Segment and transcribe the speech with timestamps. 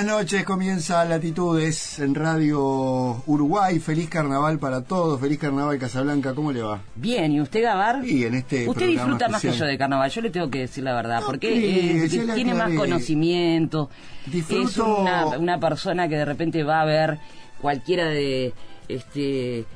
[0.00, 3.78] Buenas noches, comienza Latitudes en Radio Uruguay.
[3.80, 6.80] Feliz carnaval para todos, feliz carnaval Casablanca, ¿cómo le va?
[6.94, 8.02] Bien, ¿y usted, Gabar?
[8.02, 10.84] Y en este Usted disfruta más que yo de carnaval, yo le tengo que decir
[10.84, 13.90] la verdad, No, porque eh, tiene más conocimiento,
[14.24, 17.18] Disfruto- es una, una persona que de repente va a ver
[17.60, 18.54] cualquiera de
[18.88, 19.66] este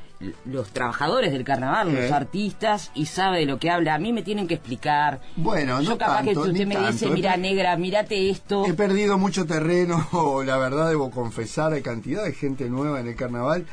[0.45, 2.03] los trabajadores del carnaval, Eh.
[2.03, 3.95] los artistas, y sabe de lo que habla.
[3.95, 5.21] A mí me tienen que explicar.
[5.37, 8.67] Bueno, yo no capaz tanto, que usted me dice, mira negra, mírate esto.
[8.67, 10.07] He perdido mucho terreno,
[10.45, 13.67] la verdad debo confesar, hay cantidad de gente nueva en el carnaval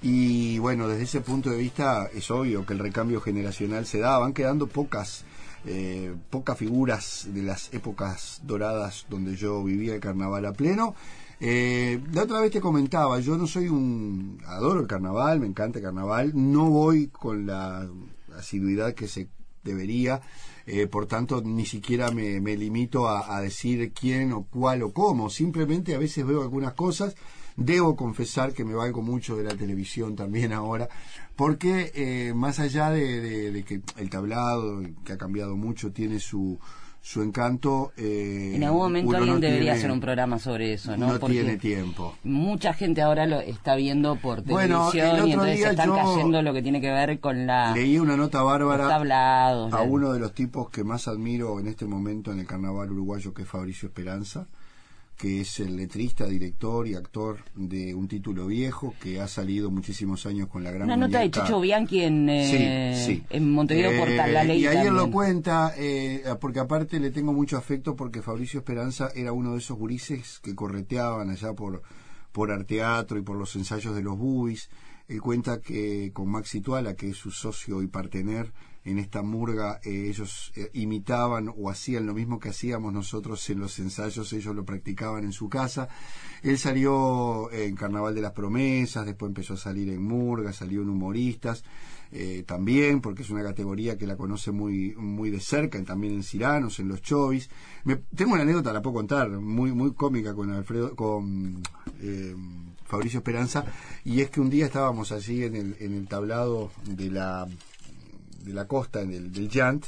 [0.00, 4.18] y bueno, desde ese punto de vista es obvio que el recambio generacional se da,
[4.18, 5.24] van quedando pocas,
[5.66, 10.94] eh, pocas figuras de las épocas doradas donde yo vivía el carnaval a pleno.
[11.40, 14.40] Eh, la otra vez te comentaba, yo no soy un...
[14.46, 17.88] adoro el carnaval, me encanta el carnaval, no voy con la
[18.36, 19.28] asiduidad que se
[19.62, 20.20] debería,
[20.66, 25.30] eh, por tanto ni siquiera me, me limito a, decir quién o cuál o cómo,
[25.30, 27.14] simplemente a veces veo algunas cosas,
[27.56, 30.88] debo confesar que me valgo mucho de la televisión también ahora,
[31.36, 36.58] porque eh, más allá de que el tablado, que ha cambiado mucho, tiene su,
[37.00, 40.94] su encanto, eh, en algún momento alguien no debería tiene- hacer un programa sobre eso,
[40.96, 41.12] ¿no?
[41.14, 42.14] no Porque tiene tiempo.
[42.24, 46.52] Mucha gente ahora lo está viendo por Bueno, televisión el y entonces están cayendo lo
[46.52, 49.72] que tiene que ver con la Leí una nota bárbara tablados.
[49.72, 53.32] a uno de los tipos que más admiro en este momento en el carnaval uruguayo,
[53.32, 54.46] que es Fabricio Esperanza,
[55.18, 60.24] que es el letrista, director y actor de un título viejo que ha salido muchísimos
[60.26, 61.30] años con la gran Una nota de.
[61.32, 63.22] Chicho Bianchi en, eh, Sí, sí.
[63.28, 65.10] en Montevideo Eh, Portal, la ley Y ayer lo también.
[65.12, 69.76] cuenta, eh, porque aparte le tengo mucho afecto porque Fabricio Esperanza era uno de esos
[69.76, 71.82] gurises que correteaban allá por,
[72.30, 74.70] por Arteatro y por los ensayos de los Bubis.
[75.08, 78.52] Él cuenta que con Maxi Tuala, que es su socio y partener
[78.88, 83.60] en esta murga, eh, ellos eh, imitaban o hacían lo mismo que hacíamos nosotros en
[83.60, 85.88] los ensayos, ellos lo practicaban en su casa.
[86.42, 90.88] Él salió en Carnaval de las Promesas, después empezó a salir en Murga, salió en
[90.88, 91.64] Humoristas
[92.10, 96.22] eh, también, porque es una categoría que la conoce muy muy de cerca, también en
[96.22, 97.50] Ciranos, en los Chovis.
[98.14, 101.62] Tengo una anécdota, la puedo contar, muy muy cómica con Alfredo, con
[102.00, 102.34] eh,
[102.86, 103.66] Fabricio Esperanza,
[104.04, 107.46] y es que un día estábamos allí en el, en el tablado de la
[108.48, 109.84] de la costa, en el, del Yant,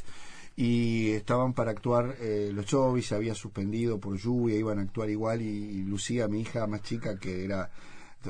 [0.57, 5.09] y estaban para actuar eh, los Chovis, se había suspendido por lluvia, iban a actuar
[5.11, 7.71] igual, y, Lucía, mi hija más chica, que era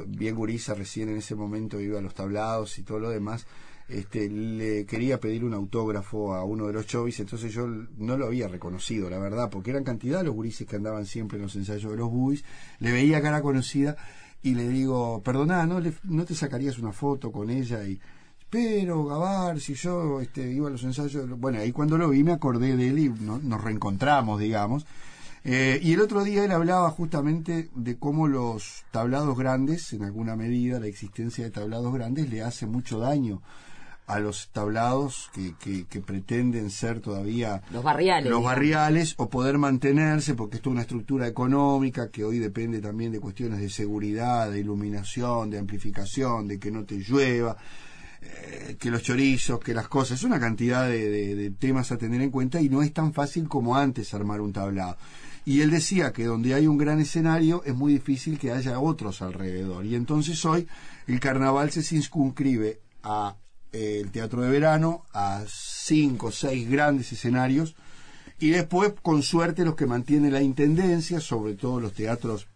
[0.07, 3.45] bien gurisa recién en ese momento iba a los tablados y todo lo demás
[3.89, 8.27] este le quería pedir un autógrafo a uno de los chovis entonces yo no lo
[8.27, 11.91] había reconocido la verdad porque eran cantidad los gurises que andaban siempre en los ensayos
[11.91, 12.45] de los bubis
[12.79, 13.97] le veía cara conocida
[14.45, 17.99] y le digo perdona no le- no te sacarías una foto con ella y
[18.51, 22.33] pero Gabar si yo este iba a los ensayos bueno ahí cuando lo vi me
[22.33, 24.85] acordé de él y no- nos reencontramos digamos
[25.45, 30.37] eh, y el otro día él hablaba justamente de cómo los tablados grandes, en alguna
[30.37, 33.41] medida, la existencia de tablados grandes le hace mucho daño
[34.07, 38.25] a los tablados que, que, que pretenden ser todavía Los barriales.
[38.29, 38.45] los digamos.
[38.45, 43.21] barriales o poder mantenerse porque esto es una estructura económica que hoy depende también de
[43.21, 47.57] cuestiones de seguridad, de iluminación, de amplificación, de que no te llueva,
[48.23, 52.31] eh, que los chorizos, que las cosas, es una cantidad de, temas a tener en
[52.31, 54.97] cuenta y no es tan fácil como antes armar un tablado.
[55.47, 59.23] Y él decía que donde hay un gran escenario es muy difícil que haya otros
[59.23, 59.87] alrededor.
[59.87, 60.69] Y entonces hoy
[61.07, 63.37] el carnaval se circunscribe a
[63.73, 67.75] eh, el teatro de verano, a cinco o seis grandes escenarios,
[68.39, 72.49] y después, con suerte, los que mantiene la intendencia, sobre todo los teatros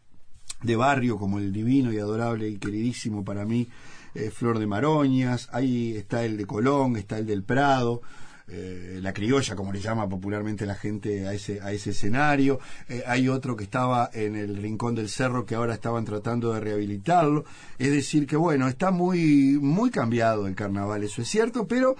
[0.62, 3.68] de barrio como el divino y adorable y queridísimo para mí
[4.14, 8.02] eh, Flor de Maroñas, ahí está el de Colón, está el del Prado,
[8.46, 12.58] eh, la criolla como le llama popularmente la gente a ese a ese escenario,
[12.88, 16.60] Eh, hay otro que estaba en el rincón del cerro que ahora estaban tratando de
[16.60, 17.44] rehabilitarlo,
[17.78, 21.96] es decir que bueno, está muy muy cambiado el carnaval, eso es cierto, pero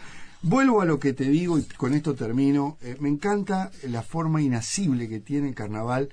[0.47, 2.77] Vuelvo a lo que te digo y con esto termino.
[3.01, 6.11] Me encanta la forma inasible que tiene el carnaval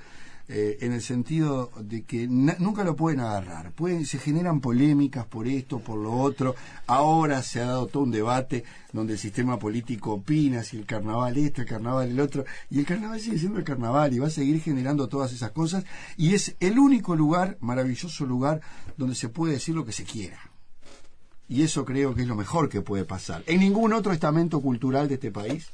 [0.53, 3.71] eh, en el sentido de que nunca lo pueden agarrar.
[3.71, 6.55] Pueden, se generan polémicas por esto, por lo otro.
[6.87, 11.37] Ahora se ha dado todo un debate donde el sistema político opina si el carnaval
[11.37, 12.43] este, el carnaval el otro.
[12.69, 15.85] Y el carnaval sigue siendo el carnaval y va a seguir generando todas esas cosas.
[16.17, 18.59] Y es el único lugar, maravilloso lugar,
[18.97, 20.37] donde se puede decir lo que se quiera.
[21.47, 23.41] Y eso creo que es lo mejor que puede pasar.
[23.45, 25.71] En ningún otro estamento cultural de este país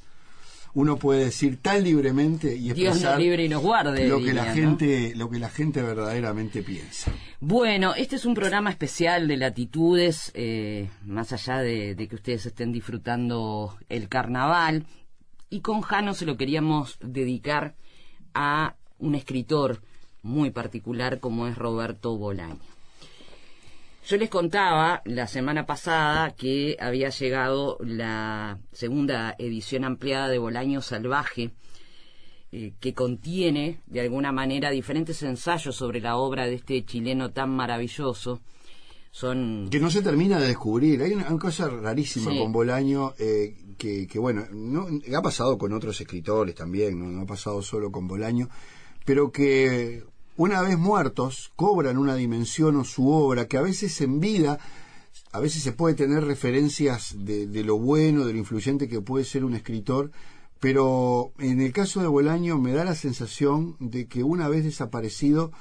[0.77, 4.07] uno puede decir tan libremente y Dios expresar nos libre y nos guarde.
[4.07, 7.11] lo que la gente lo que la gente verdaderamente piensa.
[7.39, 12.45] Bueno, este es un programa especial de latitudes, eh, más allá de, de que ustedes
[12.45, 14.85] estén disfrutando el carnaval.
[15.49, 17.73] Y con Jano se lo queríamos dedicar
[18.35, 19.81] a un escritor
[20.21, 22.76] muy particular como es Roberto Bolaño.
[24.07, 30.81] Yo les contaba la semana pasada que había llegado la segunda edición ampliada de Bolaño
[30.81, 31.51] Salvaje,
[32.53, 37.49] eh, que contiene de alguna manera diferentes ensayos sobre la obra de este chileno tan
[37.49, 38.39] maravilloso.
[39.11, 39.67] Son...
[39.69, 41.01] Que no se termina de descubrir.
[41.01, 44.87] Hay una, cosa rarísima con Bolaño eh, que, bueno, no,
[45.17, 47.07] ha pasado con otros escritores también, ¿no?
[47.07, 48.47] no ha pasado solo con Bolaño,
[49.03, 50.01] pero que
[50.37, 54.59] una vez muertos, cobran una dimensión o su obra que a veces en vida,
[55.31, 59.43] a veces se puede tener referencias de, lo bueno, de lo influyente que puede ser
[59.43, 60.11] un escritor,
[60.59, 65.51] pero en el caso de Bolaño me da la sensación de que una vez desaparecido,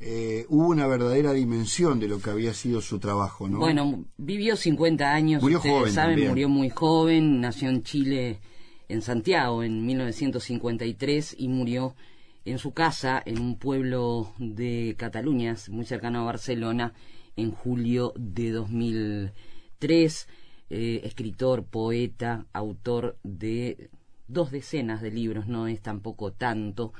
[0.00, 3.58] eh, hubo una verdadera dimensión de lo que había sido su trabajo, ¿no?
[3.58, 8.40] Bueno, vivió 50 años, murió joven saben, murió muy joven, nació en Chile,
[8.88, 11.94] en Santiago, en 1953 y murió
[12.44, 16.92] en su casa en un pueblo de Cataluña, muy cercano a Barcelona,
[17.36, 20.28] en julio de 2003.
[20.70, 23.90] Eh, escritor, poeta, autor de
[24.28, 26.92] dos decenas de libros, no es tampoco tanto.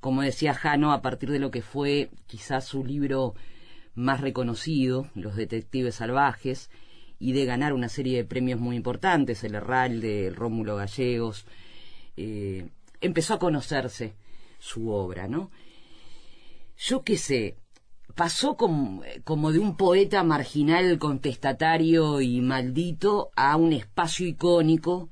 [0.00, 3.34] Como decía Jano, a partir de lo que fue quizás su libro
[3.94, 6.70] más reconocido, Los Detectives Salvajes,
[7.18, 11.46] y de ganar una serie de premios muy importantes, el Herralde, el Rómulo Gallegos,
[12.16, 12.68] eh,
[13.00, 14.14] empezó a conocerse
[14.62, 15.50] su obra, ¿no?
[16.78, 17.56] Yo qué sé,
[18.14, 25.10] pasó como, como de un poeta marginal, contestatario y maldito a un espacio icónico,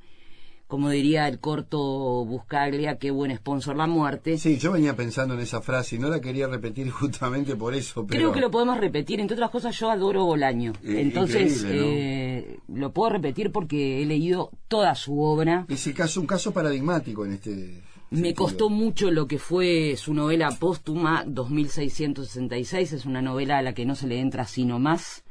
[0.69, 4.38] como diría el corto Buscaglia, qué buen sponsor la muerte.
[4.38, 8.06] Sí, yo venía pensando en esa frase y no la quería repetir justamente por eso.
[8.06, 8.20] Pero...
[8.20, 10.75] Creo que lo podemos repetir, entre otras cosas yo adoro Bolaño.
[10.85, 15.67] Entonces, eh, lo puedo repetir porque he leído toda su obra.
[15.69, 20.12] Es el caso, un caso paradigmático en este me costó mucho lo que fue su
[20.15, 25.25] novela póstuma 2666, es una novela a la que no se le entra sino más,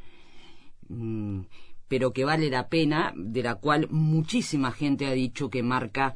[0.88, 1.42] mm,
[1.90, 6.16] pero que vale la pena, de la cual muchísima gente ha dicho que marca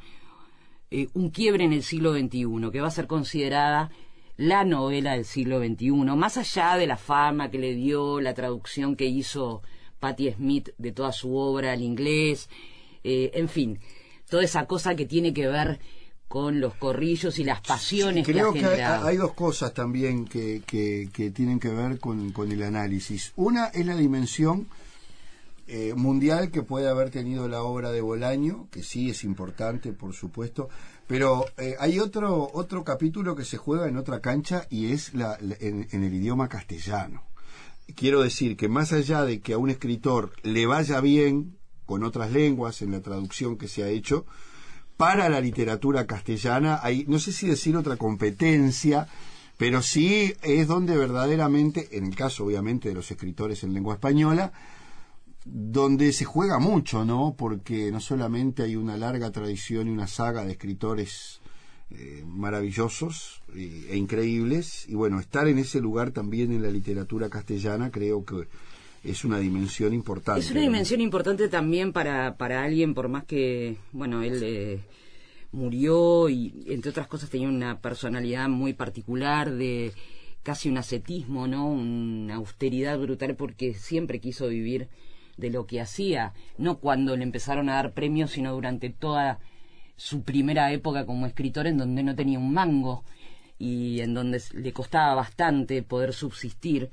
[0.89, 3.91] eh, un quiebre en el siglo XXI, que va a ser considerada
[4.37, 8.95] la novela del siglo XXI, más allá de la fama que le dio, la traducción
[8.95, 9.63] que hizo
[9.99, 12.49] Patti Smith de toda su obra al inglés,
[13.03, 13.79] eh, en fin,
[14.29, 15.79] toda esa cosa que tiene que ver
[16.33, 21.29] con los corrillos y las pasiones creo que, ha hay, dos cosas también que, que,
[21.29, 23.33] tienen que ver con, el análisis.
[23.35, 24.65] Una es la dimensión
[25.67, 30.15] eh, mundial que puede haber tenido la obra de Bolaño, que sí es importante, por
[30.15, 30.69] supuesto,
[31.05, 35.37] pero eh, hay otro, otro capítulo que se juega en otra cancha y es la,
[35.59, 37.21] en, en el idioma castellano.
[37.95, 42.31] Quiero decir que más allá de que a un escritor le vaya bien con otras
[42.31, 44.25] lenguas en la traducción que se ha hecho,
[44.97, 49.07] para la literatura castellana hay, no sé si decir otra competencia,
[49.57, 54.51] pero sí es donde verdaderamente, en el caso obviamente de los escritores en lengua española,
[55.45, 57.35] donde se juega mucho, ¿no?
[57.37, 61.41] Porque no solamente hay una larga tradición y una saga de escritores
[61.91, 67.91] eh, maravillosos e increíbles, y bueno, estar en ese lugar también en la literatura castellana
[67.91, 68.47] creo que
[69.03, 70.39] es una dimensión importante.
[70.39, 74.79] Es una dimensión importante también para, para alguien, por más que, bueno, él eh,
[75.51, 79.91] murió y, entre otras cosas, tenía una personalidad muy particular de
[80.41, 81.67] casi un ascetismo, ¿no?
[81.67, 84.87] Una austeridad brutal porque siempre quiso vivir
[85.37, 89.39] de lo que hacía, no cuando le empezaron a dar premios, sino durante toda
[89.95, 93.03] su primera época como escritor en donde no tenía un mango
[93.57, 96.89] y en donde le costaba bastante poder subsistir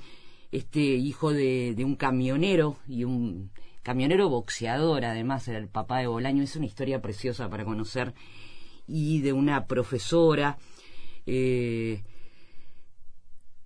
[0.53, 3.51] este hijo de, un camionero y un
[3.83, 8.15] camionero boxeador, además era el papá de Bolaño, es una historia preciosa para conocer,
[8.87, 10.59] y de una profesora.
[11.27, 12.03] Eh,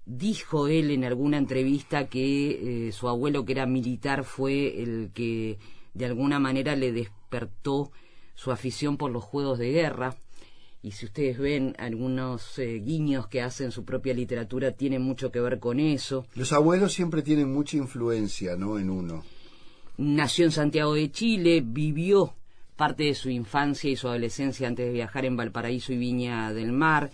[0.04, 5.58] dijo él en alguna entrevista que eh, su abuelo, que era militar, fue el que
[5.94, 7.90] de alguna manera le despertó
[8.34, 10.16] su afición por los juegos de guerra
[10.84, 15.40] y si ustedes ven algunos eh, guiños que hacen su propia literatura, tiene mucho que
[15.40, 16.26] ver con eso.
[16.34, 18.78] Los abuelos siempre tienen mucha influencia, ¿no?
[18.78, 19.24] En uno.
[19.96, 22.34] Nació en Santiago de Chile, vivió
[22.76, 26.72] parte de su infancia y su adolescencia antes de viajar en Valparaíso y Viña del
[26.72, 27.10] Mar,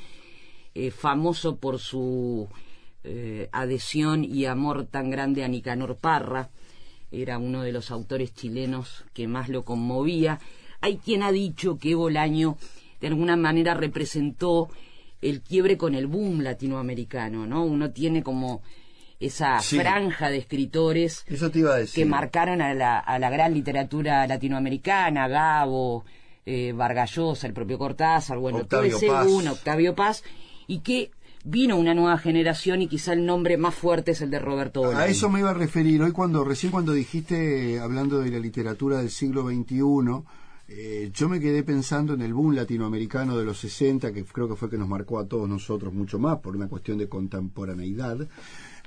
[0.74, 2.48] eh, famoso por su
[3.04, 6.50] eh, adhesión y amor tan grande a Nicanor Parra,
[7.12, 10.40] era uno de los autores chilenos que más lo conmovía.
[10.80, 12.56] Hay quien ha dicho que Bolaño
[13.00, 14.68] de alguna manera representó
[15.20, 17.64] el quiebre con el boom latinoamericano, ¿no?
[17.64, 18.62] Uno tiene como
[19.18, 21.24] esa franja de escritores
[21.94, 26.06] que marcaron a la, a la, gran literatura latinoamericana, Gabo,
[26.46, 29.52] eh, Vargallosa, el propio Cortázar, bueno, Octavio todo ese Paz.
[29.52, 30.24] Octavio Paz,
[30.66, 31.10] y que
[31.44, 34.98] vino una nueva generación y quizá el nombre más fuerte es el de Roberto Bolaño.
[34.98, 38.98] A eso me iba a referir hoy cuando recién cuando dijiste hablando de la literatura
[38.98, 39.82] del siglo XXI,
[40.72, 44.54] eh, yo me quedé pensando en el boom latinoamericano de los 60, que creo que
[44.54, 48.28] fue que nos marcó a todos nosotros mucho más por una cuestión de contemporaneidad.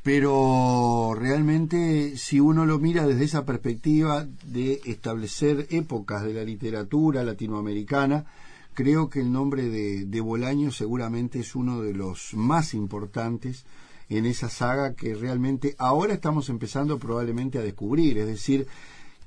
[0.01, 7.21] Pero realmente, si uno lo mira desde esa perspectiva de establecer épocas de la literatura
[7.21, 8.27] latinoamericana,
[8.73, 13.65] creo que el nombre de, de Bolaño seguramente es uno de los más importantes
[14.07, 18.67] en esa saga que realmente ahora estamos empezando probablemente a descubrir, es decir,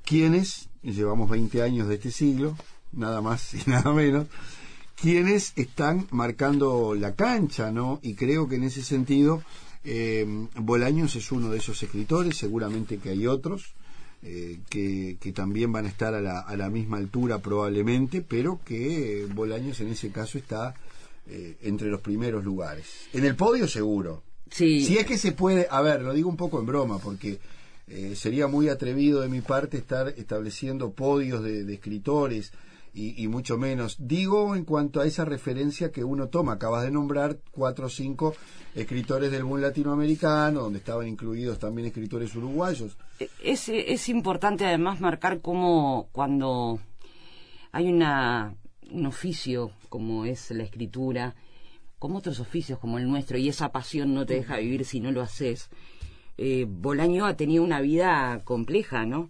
[0.07, 2.55] quienes, llevamos 20 años de este siglo,
[2.93, 4.27] nada más y nada menos,
[4.99, 7.99] quienes están marcando la cancha, ¿no?
[8.01, 9.43] Y creo que en ese sentido,
[9.83, 13.73] eh, Bolaños es uno de esos escritores, seguramente que hay otros,
[14.23, 18.59] eh, que, que, también van a estar a la, a la, misma altura probablemente, pero
[18.65, 20.73] que Bolaños en ese caso está
[21.27, 23.09] eh, entre los primeros lugares.
[23.13, 24.23] En el podio seguro.
[24.49, 24.85] Sí.
[24.85, 27.39] Si es que se puede, a ver, lo digo un poco en broma, porque
[27.87, 32.51] eh, sería muy atrevido de mi parte estar estableciendo podios de, escritores
[32.93, 33.95] y, mucho menos.
[33.99, 38.33] Digo en cuanto a esa referencia que uno toma, acabas de nombrar cuatro o cinco
[38.73, 42.97] escritores del boom latinoamericano, donde estaban incluidos también escritores uruguayos.
[43.43, 46.79] Es, es importante además marcar cómo cuando
[47.71, 48.55] hay una,
[48.91, 51.35] un oficio como es la escritura,
[51.99, 55.11] como otros oficios como el nuestro, y esa pasión no te deja vivir si no
[55.11, 55.69] lo haces,
[56.37, 59.29] eh, Bolaño ha tenido una vida compleja, ¿no?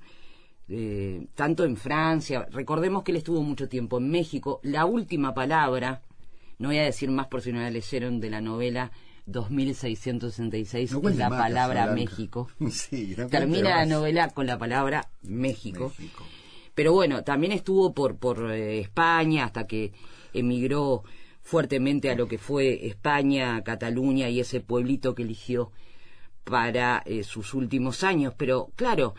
[0.69, 6.01] Eh, tanto en Francia, recordemos que él estuvo mucho tiempo en México, la última palabra,
[6.59, 8.91] no voy a decir más por si no la leyeron de la novela
[9.27, 11.95] 2666, no es la palabra Blanca.
[11.95, 12.49] México.
[12.69, 15.93] Sí, Termina la novela con la palabra México.
[15.97, 16.25] México.
[16.73, 19.93] Pero bueno, también estuvo por, por eh, España hasta que
[20.33, 21.03] emigró
[21.41, 25.71] fuertemente a lo que fue España, Cataluña y ese pueblito que eligió
[26.49, 28.33] para eh, sus últimos años.
[28.37, 29.15] Pero claro,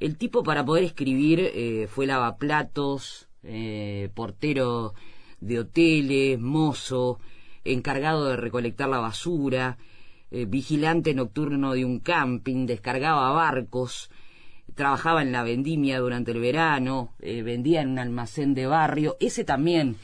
[0.00, 4.94] el tipo para poder escribir eh, fue lavaplatos, eh, portero
[5.40, 7.20] de hoteles, mozo,
[7.64, 9.78] encargado de recolectar la basura,
[10.30, 14.10] vigilante nocturno de un camping, descargaba barcos,
[14.74, 19.16] trabajaba en la vendimia durante el verano, vendía en un almacén de barrio.
[19.20, 19.96] Ese también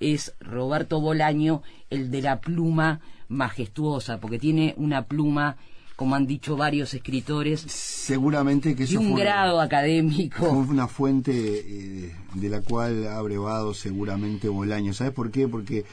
[0.00, 5.56] es Roberto Bolaño, el de la pluma majestuosa, porque tiene una pluma,
[6.00, 10.48] como han dicho varios escritores, Seguramente que eso un fue, grado fue académico.
[10.50, 14.94] una fuente eh, de la cual ha brevado seguramente Bolaño.
[14.94, 15.46] ¿Sabes por qué?
[15.46, 15.84] Porque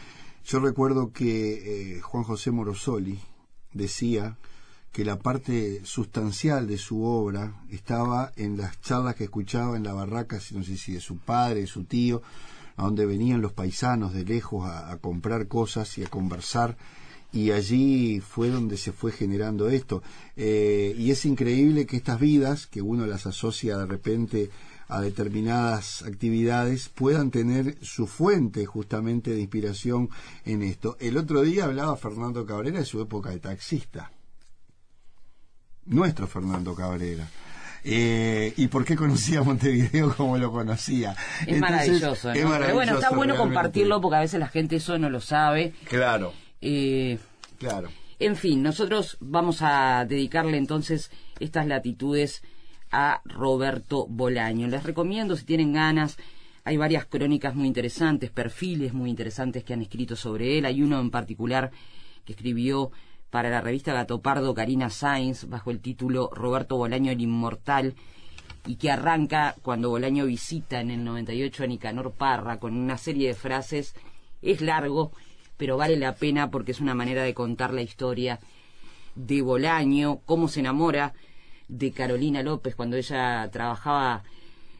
[0.45, 3.19] yo recuerdo que eh, Juan José Morosoli
[3.73, 4.37] decía
[4.93, 9.91] que la parte sustancial de su obra estaba en las charlas que escuchaba en la
[9.91, 12.21] barraca, no sé si de su padre, de su tío,
[12.77, 16.77] a donde venían los paisanos de lejos a, a comprar cosas y a conversar
[17.37, 20.01] y allí fue donde se fue generando esto.
[20.35, 24.49] Eh, y es increíble que estas vidas, que uno las asocia de repente
[24.87, 30.09] a determinadas actividades, puedan tener su fuente justamente de inspiración
[30.45, 30.97] en esto.
[30.99, 34.11] El otro día hablaba Fernando Cabrera de su época de taxista.
[35.85, 37.29] Nuestro Fernando Cabrera.
[37.83, 41.11] Eh, y por qué conocía Montevideo como lo conocía.
[41.11, 42.33] Es Entonces, maravilloso, ¿no?
[42.33, 43.37] es Pero bueno, está maravilloso bueno realmente.
[43.37, 45.73] compartirlo porque a veces la gente eso no lo sabe.
[45.87, 47.17] Claro, Eh,
[47.57, 47.89] claro.
[48.19, 52.41] En fin, nosotros vamos a dedicarle entonces estas latitudes
[52.91, 54.67] a Roberto Bolaño.
[54.67, 56.17] Les recomiendo, si tienen ganas,
[56.63, 60.65] hay varias crónicas muy interesantes, perfiles muy interesantes que han escrito sobre él.
[60.65, 61.71] Hay uno en particular
[62.25, 62.91] que escribió
[63.29, 67.95] para la revista Gatopardo Karina Sainz bajo el título Roberto Bolaño el Inmortal
[68.65, 73.29] y que arranca cuando Bolaño visita en el 98 a Nicanor Parra con una serie
[73.29, 73.95] de frases.
[74.41, 75.11] Es largo,
[75.57, 78.39] pero vale la pena porque es una manera de contar la historia
[79.15, 81.13] de Bolaño, cómo se enamora
[81.67, 84.23] de Carolina López cuando ella trabajaba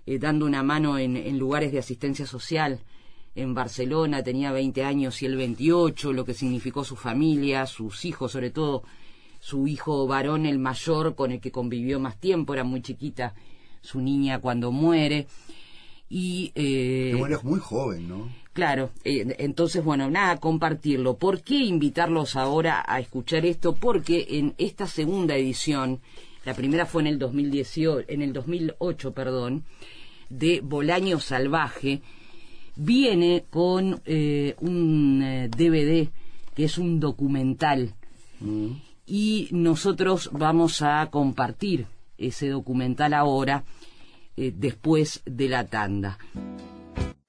[0.05, 2.79] eh, dando una mano en, lugares de asistencia social
[3.35, 8.31] en Barcelona, tenía 20 años y él 28, lo que significó su familia, sus hijos,
[8.31, 8.83] sobre todo
[9.39, 13.35] su hijo varón, el mayor, con el que convivió más tiempo, era muy chiquita
[13.81, 15.27] su niña cuando muere.
[16.09, 18.29] Y, eh, muy joven, ¿no?
[18.57, 21.17] Claro, eh, entonces, bueno, nada, compartirlo.
[21.17, 23.75] ¿Por qué invitarlos ahora a escuchar esto?
[23.75, 25.99] Porque en esta segunda edición,
[26.43, 29.63] la primera fue en el 2018, en el 2008, perdón,
[30.29, 32.01] de Bolaño Salvaje,
[32.75, 36.09] viene con eh, un eh, DVD
[36.55, 37.93] que es un documental
[38.39, 38.67] Mm.
[39.05, 41.87] y nosotros vamos a compartir
[42.17, 43.63] ese documental ahora
[44.35, 46.17] eh, después de la tanda.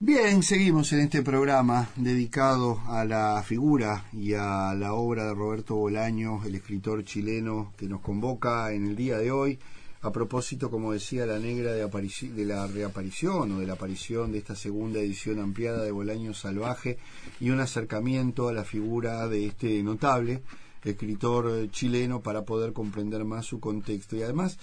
[0.00, 5.74] Bien, seguimos en este programa dedicado a la figura y a la obra de Roberto
[5.74, 9.58] Bolaño, el escritor chileno que nos convoca en el día de hoy
[10.02, 14.38] a propósito, como decía la negra, de, de la reaparición o de la aparición de
[14.38, 16.96] esta segunda edición ampliada de Bolaño Salvaje
[17.40, 20.42] y un acercamiento a la figura de este notable
[20.84, 24.14] escritor chileno para poder comprender más su contexto.
[24.14, 24.58] Y además,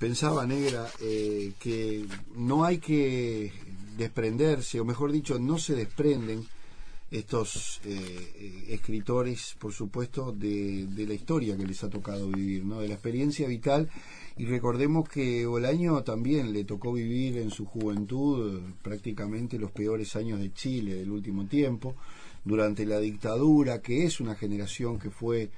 [0.00, 3.52] pensaba Negra eh, que no hay que
[3.98, 6.46] desprenderse, o mejor dicho, no se desprenden
[7.10, 12.64] estos eh, eh, escritores, por supuesto, de, de, la historia que les ha tocado vivir,
[12.64, 12.80] ¿no?
[12.80, 13.88] de la experiencia vital.
[14.36, 20.38] Y recordemos que Bolaño también le tocó vivir en su juventud prácticamente los peores años
[20.38, 21.96] de Chile del último tiempo,
[22.44, 25.50] durante la dictadura, que es una generación que fue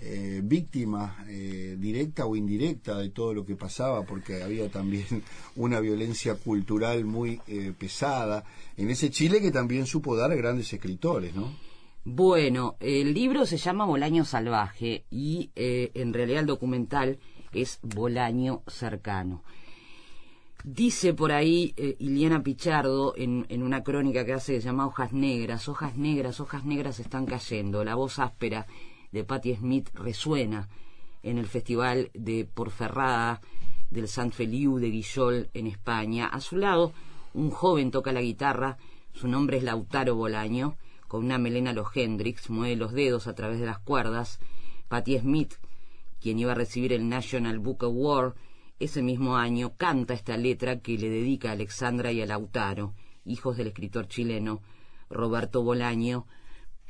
[0.00, 5.24] eh, víctima eh, directa o indirecta de todo lo que pasaba, porque había también
[5.56, 8.44] una violencia cultural muy eh, pesada
[8.76, 11.52] en ese Chile que también supo dar a grandes escritores, ¿no?
[12.04, 17.18] Bueno, el libro se llama Bolaño Salvaje y en realidad el documental
[17.52, 19.42] es Bolaño Cercano.
[20.64, 25.12] Dice por ahí Iliana Pichardo en, en, una crónica que hace que se llama Hojas
[25.12, 28.66] Negras, hojas negras, hojas negras están cayendo, la voz áspera
[29.12, 30.68] de Patti Smith resuena
[31.22, 33.40] en el Festival de Porferrada
[33.90, 36.26] del Sant Feliu de Guillol en España.
[36.26, 36.92] A su lado,
[37.34, 38.78] un joven toca la guitarra,
[39.12, 43.60] su nombre es Lautaro Bolaño, con una melena los Hendrix, mueve los dedos a través
[43.60, 44.38] de las cuerdas.
[44.88, 45.54] Patti Smith,
[46.20, 48.34] quien iba a recibir el National Book Award
[48.78, 53.56] ese mismo año, canta esta letra que le dedica a Alexandra y a Lautaro, hijos
[53.56, 54.60] del escritor chileno
[55.10, 56.26] Roberto Bolaño,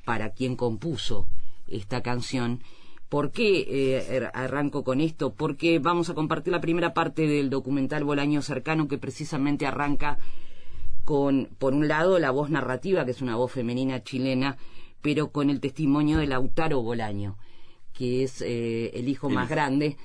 [0.05, 1.29] para quien compuso
[1.69, 2.63] esta canción.
[3.09, 5.33] ¿Por qué eh, er, arranco con esto?
[5.33, 10.19] Porque vamos a compartir la primera parte del documental Bolaño Cercano que precisamente arranca
[11.05, 14.59] con, por un lado, la voz narrativa, que es una voz femenina chilena,
[15.01, 17.39] pero con el testimonio de Lautaro Bolaño,
[17.95, 19.97] que es eh, el hijo más grande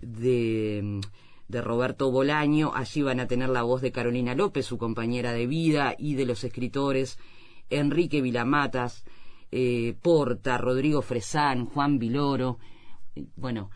[0.00, 1.02] de,
[1.48, 2.72] de Roberto Bolaño.
[2.74, 6.24] Allí van a tener la voz de Carolina López, su compañera de vida, y de
[6.24, 7.18] los escritores
[7.68, 9.04] Enrique Vilamatas,
[9.50, 12.58] eh, Porta, Rodrigo Fresán, Juan Viloro,
[13.14, 13.70] eh, bueno,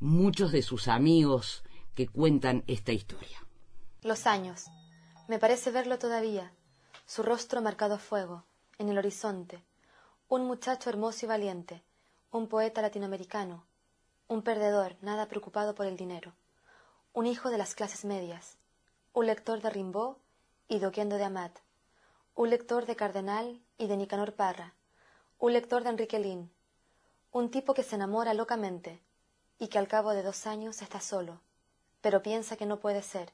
[0.00, 1.62] muchos de sus amigos
[1.94, 3.38] que cuentan esta historia.
[4.02, 4.66] Los años.
[5.28, 6.52] Me parece verlo todavía,
[7.06, 8.44] su rostro marcado a fuego,
[8.78, 9.62] en el horizonte,
[10.28, 11.82] un muchacho hermoso y valiente,
[12.30, 13.64] un poeta latinoamericano,
[14.28, 16.34] un perdedor nada preocupado por el dinero,
[17.12, 18.56] un hijo de las clases medias,
[19.12, 20.16] un lector de Rimbaud
[20.68, 21.58] y Doquendo de Amat,
[22.34, 24.74] un lector de Cardenal y de Nicanor Parra,
[25.42, 26.52] un lector de Enrique Lin,
[27.32, 29.02] un tipo que se enamora locamente
[29.58, 31.40] y que al cabo de dos años está solo,
[32.00, 33.32] pero piensa que no puede ser,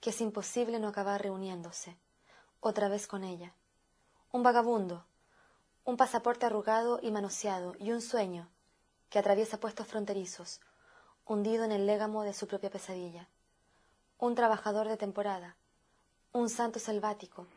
[0.00, 1.96] que es imposible no acabar reuniéndose
[2.60, 3.52] otra vez con ella.
[4.30, 5.06] Un vagabundo,
[5.84, 8.48] un pasaporte arrugado y manoseado y un sueño
[9.10, 10.60] que atraviesa puestos fronterizos,
[11.26, 13.28] hundido en el légamo de su propia pesadilla.
[14.18, 15.56] Un trabajador de temporada,
[16.30, 17.48] un santo selvático,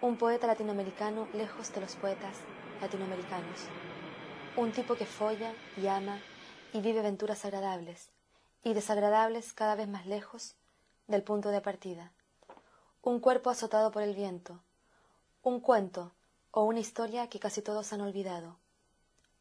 [0.00, 2.38] un poeta latinoamericano lejos de los poetas
[2.80, 3.60] latinoamericanos.
[4.56, 6.20] Un tipo que folla y ama
[6.72, 8.10] y vive aventuras agradables
[8.62, 10.56] y desagradables cada vez más lejos
[11.06, 12.12] del punto de partida.
[13.02, 14.60] Un cuerpo azotado por el viento.
[15.42, 16.12] Un cuento
[16.50, 18.56] o una historia que casi todos han olvidado.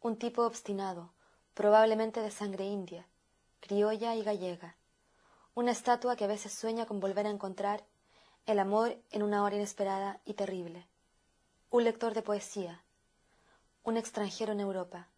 [0.01, 1.11] Un tipo obstinado,
[1.53, 3.07] probablemente de sangre india,
[3.61, 4.75] criolla y gallega.
[5.55, 7.85] Una estatua que a veces sueña con volver a encontrar
[8.45, 10.85] el amor en una hora inesperada y terrible.
[11.69, 12.82] Un lector de poesía,
[13.83, 15.09] un extranjero en Europa,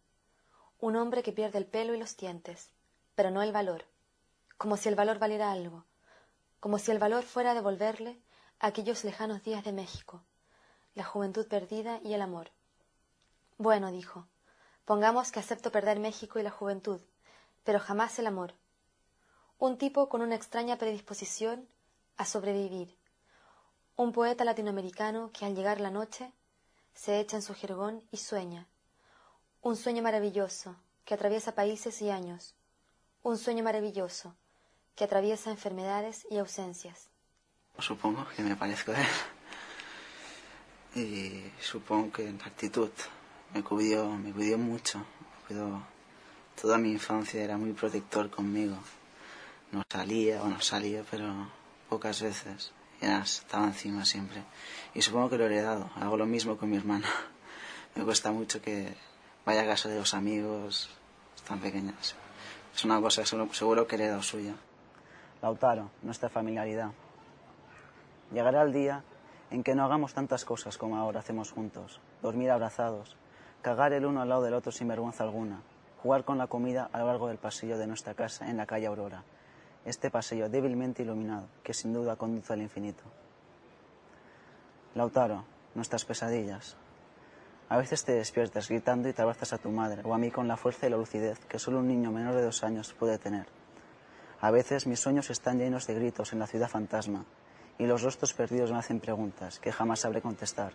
[0.80, 2.70] un hombre que pierde el pelo y los dientes,
[3.14, 3.84] pero no el valor,
[4.58, 5.84] como si el valor valiera algo,
[6.58, 8.20] como si el valor fuera a devolverle
[8.58, 10.22] aquellos lejanos días de México,
[10.94, 12.50] la juventud perdida y el amor.
[13.56, 14.26] Bueno, dijo,
[14.84, 17.00] pongamos que acepto perder México y la juventud,
[17.62, 18.54] pero jamás el amor.
[19.58, 21.68] Un tipo con una extraña predisposición
[22.16, 22.96] a sobrevivir,
[23.94, 26.32] un poeta latinoamericano que al llegar la noche
[26.96, 28.66] se echa en su jergón y sueña.
[29.60, 32.54] Un sueño maravilloso que atraviesa países y años.
[33.22, 34.34] Un sueño maravilloso
[34.96, 37.08] que atraviesa enfermedades y ausencias.
[37.78, 39.06] Supongo que me parezco a él.
[40.94, 42.90] Y supongo que en actitud
[43.52, 45.04] me cuidó, me cuidó mucho.
[45.46, 45.82] cuidó.
[46.60, 48.78] Toda mi infancia era muy protector conmigo.
[49.70, 51.50] No salía, o no salía, pero
[51.90, 54.42] pocas veces estaba encima siempre.
[54.94, 55.90] Y supongo que lo he heredado.
[55.96, 57.08] Hago lo mismo con mi hermana.
[57.94, 58.94] Me cuesta mucho que
[59.44, 60.90] vaya a casa de los amigos
[61.46, 62.14] tan pequeñas.
[62.74, 64.54] Es una cosa seguro que he heredado suya.
[65.42, 66.90] Lautaro, nuestra familiaridad.
[68.32, 69.02] Llegará el día
[69.50, 73.16] en que no hagamos tantas cosas como ahora hacemos juntos, dormir abrazados,
[73.62, 75.60] cagar el uno al lado del otro sin vergüenza alguna,
[76.02, 78.86] jugar con la comida a lo largo del pasillo de nuestra casa en la calle
[78.86, 79.22] Aurora,
[79.86, 83.04] este pasillo débilmente iluminado que sin duda conduce al infinito.
[84.94, 85.44] Lautaro,
[85.74, 86.76] nuestras pesadillas.
[87.68, 90.48] A veces te despiertas gritando y te abrazas a tu madre o a mí con
[90.48, 93.46] la fuerza y la lucidez que solo un niño menor de dos años puede tener.
[94.40, 97.24] A veces mis sueños están llenos de gritos en la ciudad fantasma
[97.78, 100.72] y los rostros perdidos me hacen preguntas que jamás sabré contestar.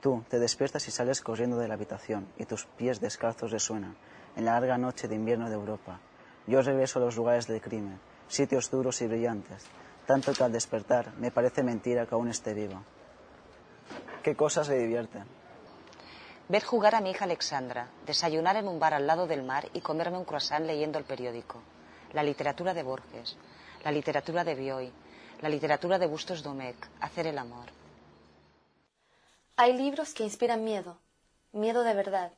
[0.00, 3.96] Tú te despiertas y sales corriendo de la habitación y tus pies descalzos resuenan
[4.36, 6.00] en la larga noche de invierno de Europa.
[6.46, 9.64] Yo regreso a los lugares del crimen, sitios duros y brillantes,
[10.06, 12.82] tanto que al despertar me parece mentira que aún esté vivo.
[14.22, 15.24] ¿Qué cosas le divierten?
[16.48, 19.80] Ver jugar a mi hija Alexandra, desayunar en un bar al lado del mar y
[19.80, 21.62] comerme un croissant leyendo el periódico.
[22.12, 23.36] La literatura de Borges,
[23.82, 24.92] la literatura de Bioy,
[25.40, 27.66] la literatura de Bustos Domecq, hacer el amor.
[29.56, 30.98] Hay libros que inspiran miedo,
[31.52, 32.32] miedo de verdad.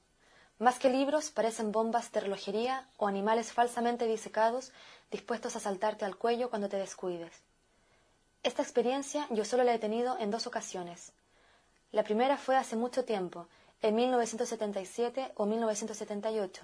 [0.59, 4.73] Más que libros parecen bombas de relojería o animales falsamente disecados
[5.11, 7.43] dispuestos a saltarte al cuello cuando te descuides.
[8.43, 11.13] Esta experiencia yo solo la he tenido en dos ocasiones.
[11.93, 13.49] La primera fue hace mucho tiempo,
[13.83, 16.63] en 1977 o 1978.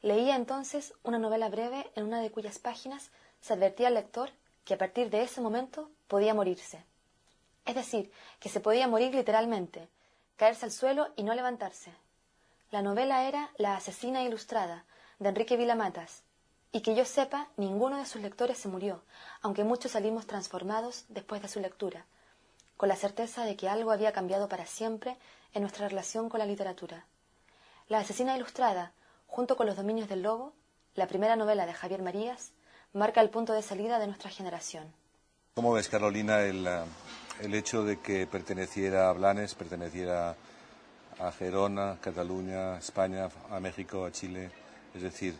[0.00, 4.30] Leía entonces una novela breve en una de cuyas páginas se advertía al lector
[4.64, 6.82] que a partir de ese momento podía morirse.
[7.66, 9.88] Es decir, que se podía morir literalmente,
[10.36, 11.92] caerse al suelo y no levantarse.
[12.74, 14.84] La novela era La asesina ilustrada,
[15.20, 16.24] de Enrique Vilamatas,
[16.72, 19.04] y que yo sepa, ninguno de sus lectores se murió,
[19.42, 22.04] aunque muchos salimos transformados después de su lectura,
[22.76, 25.16] con la certeza de que algo había cambiado para siempre
[25.52, 27.06] en nuestra relación con la literatura.
[27.86, 28.90] La asesina ilustrada,
[29.28, 30.52] junto con Los dominios del lobo,
[30.96, 32.50] la primera novela de Javier Marías,
[32.92, 34.92] marca el punto de salida de nuestra generación.
[35.54, 36.66] ¿Cómo ves, Carolina, el,
[37.40, 40.34] el hecho de que perteneciera a Blanes, perteneciera
[41.18, 44.50] a Gerona, Cataluña, España, a México, a Chile?
[44.94, 45.34] Es decir,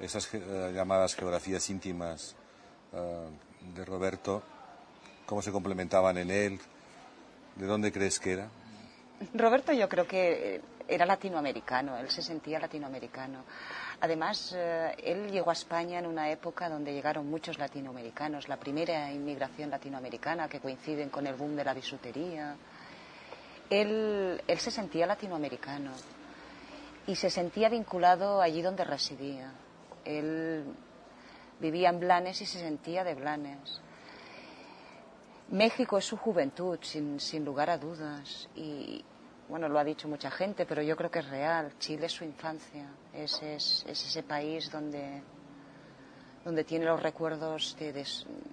[0.00, 2.34] esas eh, llamadas geografías íntimas
[2.92, 3.28] eh,
[3.74, 4.42] de Roberto,
[5.26, 6.60] ¿cómo se complementaban en él?
[7.56, 8.48] ¿De dónde crees que era?
[9.34, 13.44] Roberto yo creo que era latinoamericano, él se sentía latinoamericano.
[14.00, 19.12] Además, eh, él llegó a España en una época donde llegaron muchos latinoamericanos, la primera
[19.12, 22.56] inmigración latinoamericana que coinciden con el boom de la bisutería.
[23.70, 25.92] Él, se sentía latinoamericano
[27.06, 29.52] y se sentía vinculado allí donde residía.
[30.04, 30.64] Él
[31.60, 33.80] vivía en Blanes y se sentía de Blanes.
[35.50, 38.48] México es su juventud, sin, lugar a dudas.
[38.54, 39.04] Y,
[39.48, 41.72] bueno, lo ha dicho mucha gente, pero yo creo que es real.
[41.78, 45.22] Chile es su infancia, es, es, ese país donde,
[46.64, 47.76] tiene los recuerdos,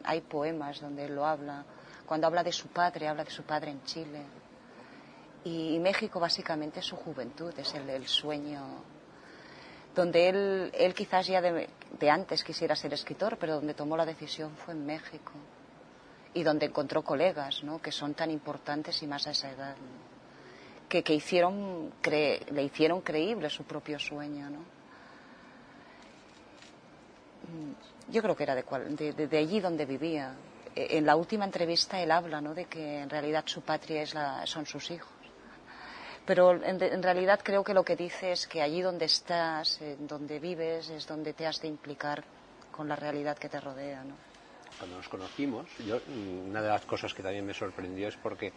[0.03, 1.65] hay poemas donde él lo habla.
[2.05, 4.25] Cuando habla de su padre, habla de su padre en Chile.
[5.45, 8.83] Y, México básicamente es su juventud, es el, sueño
[9.93, 11.69] donde él, él quizás ya de,
[12.09, 15.31] antes quisiera ser escritor, pero donde tomó la decisión fue en México
[16.33, 17.79] y donde encontró colegas ¿no?
[17.81, 19.75] que son tan importantes y más a esa edad
[20.89, 24.49] que, hicieron le hicieron creíble su propio sueño.
[24.49, 24.59] ¿no?
[27.47, 30.35] Mm, yo creo que era de, de, allí donde vivía.
[30.75, 32.53] E, en la última entrevista él habla ¿no?
[32.53, 35.14] de que en realidad su patria es la, son sus hijos.
[36.25, 40.07] Pero en, en, realidad creo que lo que dice es que allí donde estás, en
[40.07, 42.23] donde vives, es donde te has de implicar
[42.71, 44.03] con la realidad que te rodea.
[44.03, 44.15] ¿no?
[44.77, 48.51] cuando nos conocimos, yo, mm, una de las cosas que también me sorprendió es porque,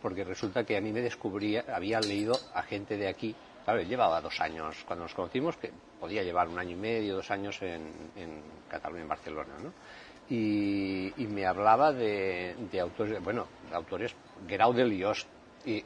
[0.00, 3.88] porque resulta que a mí me descubría, había leído a gente de aquí, ¿sabes?
[3.88, 7.60] Llevaba dos años cuando nos conocimos, que podía llevar un año y medio, dos años
[7.62, 9.72] en, en Cataluña, en Barcelona, ¿no?
[10.28, 14.14] Y, y me hablaba de, de, autores, bueno, de autores,
[14.46, 15.28] Guerau de Liost,
[15.64, 15.84] y...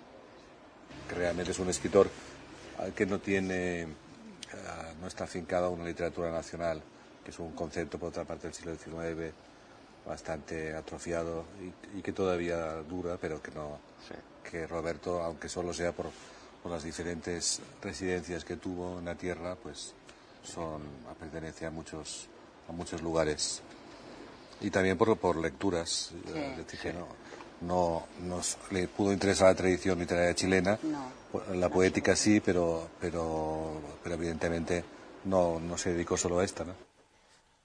[1.08, 2.08] Que realmente es un escritor
[2.94, 3.86] que no tiene, eh,
[5.00, 6.82] no está afincado a una literatura nacional,
[7.24, 9.32] que es un concepto, por otra parte, del siglo XIX,
[10.06, 11.44] bastante atrofiado
[11.96, 13.78] y, que todavía dura, pero que no
[14.48, 16.06] que Roberto, aunque solo sea por,
[16.70, 19.94] las diferentes residencias que tuvo en la tierra, pues
[20.42, 20.82] son
[21.20, 22.26] pertenece a muchos
[22.68, 23.62] a muchos lugares.
[24.60, 27.06] Y también por, por lecturas, eh, no,
[27.60, 30.78] no nos le pudo interesar la tradición literaria chilena,
[31.54, 34.84] la poética sí, pero pero pero evidentemente
[35.24, 36.74] no no se dedicó solo a esta, ¿no?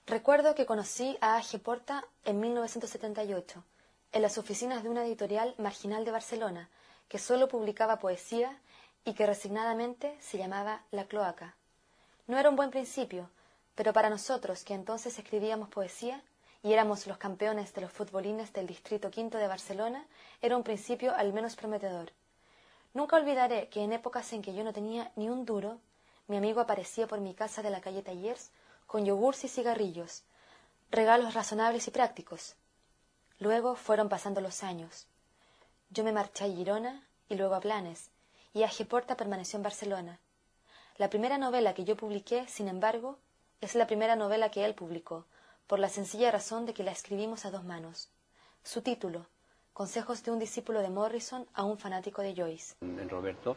[0.08, 1.60] Recuerdo que conocí a A.G.
[1.60, 3.64] Porta en 1978,
[4.12, 6.70] en las oficinas de una editorial marginal de Barcelona,
[7.08, 8.58] que solo publicaba poesía
[9.06, 11.56] y que resignadamente se llamaba La Cloaca.
[12.28, 13.30] No era un buen principio,
[13.76, 16.24] pero para nosotros, que entonces escribíamos poesía,
[16.64, 20.06] y éramos los campeones de los futbolines del Distrito Quinto de Barcelona,
[20.42, 22.12] era un principio al menos prometedor.
[22.94, 25.80] Nunca olvidaré que en épocas en que yo no tenía ni un duro,
[26.28, 28.52] mi amigo aparecía por mi casa de la calle Tallers
[28.86, 30.24] con yogurts y cigarrillos,
[30.92, 32.56] regalos razonables y prácticos.
[33.40, 35.08] Luego fueron pasando los años.
[35.90, 38.12] Yo me marché a Girona y luego a Planes,
[38.54, 40.20] y a Porta permaneció en Barcelona.
[40.98, 43.18] La primera novela que yo publiqué, sin embargo,
[43.62, 45.26] es la primera novela que él publicó,
[45.72, 48.10] por la sencilla razón de que la escribimos a dos manos.
[48.62, 49.28] Su título,
[49.72, 52.76] Consejos de un discípulo de Morrison a un fanático de Joyce.
[52.82, 53.56] En Roberto,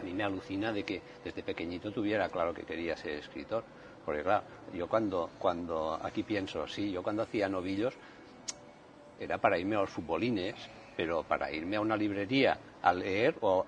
[0.00, 3.64] a mí me alucina de que desde pequeñito tuviera claro que quería ser escritor.
[4.02, 7.92] Porque claro, yo cuando, cuando aquí pienso, sí, yo cuando hacía novillos
[9.20, 10.54] era para irme a los futbolines,
[10.96, 13.66] pero para irme a una librería a leer, o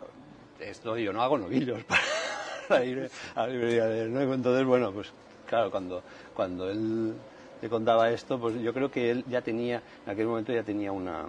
[0.59, 1.85] esto yo no hago novillos
[2.67, 4.23] para, ir a la librería a leer, ¿no?
[4.23, 5.13] Entonces, bueno, pues
[5.47, 6.03] claro, cuando,
[6.35, 7.15] cuando él
[7.61, 10.93] le contaba esto, pues yo creo que él ya tenía, en aquel momento ya tenía
[10.93, 11.27] una,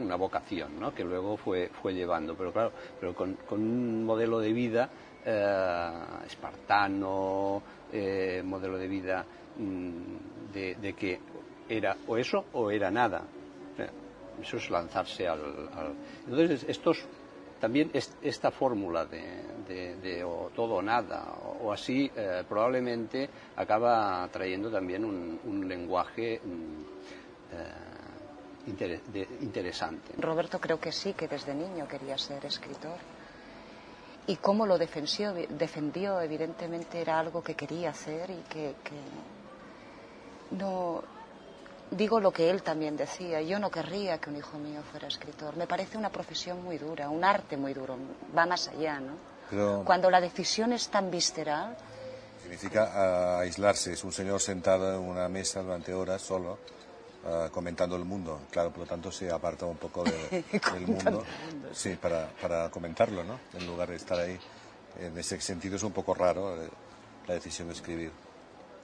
[0.00, 0.94] una vocación, ¿no?
[0.94, 4.88] Que luego fue, fue llevando, pero claro, pero con, con un modelo de vida
[5.24, 5.90] eh,
[6.26, 9.24] espartano, eh, modelo de vida
[9.58, 11.20] mm, de, que
[11.68, 13.22] era o eso o era nada.
[14.40, 15.40] Eso es lanzarse al...
[16.28, 17.04] Entonces, estos
[17.60, 17.90] también
[18.22, 25.68] esta fórmula de, o todo o nada o, así eh, probablemente acaba trayendo también un,
[25.68, 26.82] lenguaje mm,
[29.42, 30.12] interesante.
[30.18, 32.98] Roberto creo que sí, que desde niño quería ser escritor
[34.28, 38.74] y cómo lo defendió, evidentemente era algo que quería hacer y que,
[40.50, 41.02] no
[41.90, 45.56] digo lo que él también decía, yo no querría que un hijo mío fuera escritor,
[45.56, 47.96] me parece una profesión muy dura, un arte muy duro,
[48.36, 49.84] va más allá, ¿no?
[49.84, 51.74] Cuando la decisión es tan visceral.
[52.42, 56.58] Significa ah, aislarse, es un señor sentado en una mesa durante horas solo
[57.24, 58.40] Ah, comentando el mundo.
[58.50, 60.04] Claro, por lo tanto se aparta un poco
[60.72, 61.24] del mundo.
[61.72, 63.38] Sí, para, para comentarlo, ¿no?
[63.54, 64.38] En lugar de estar ahí.
[64.98, 66.68] En ese sentido es un poco raro eh,
[67.26, 68.12] la decisión de escribir.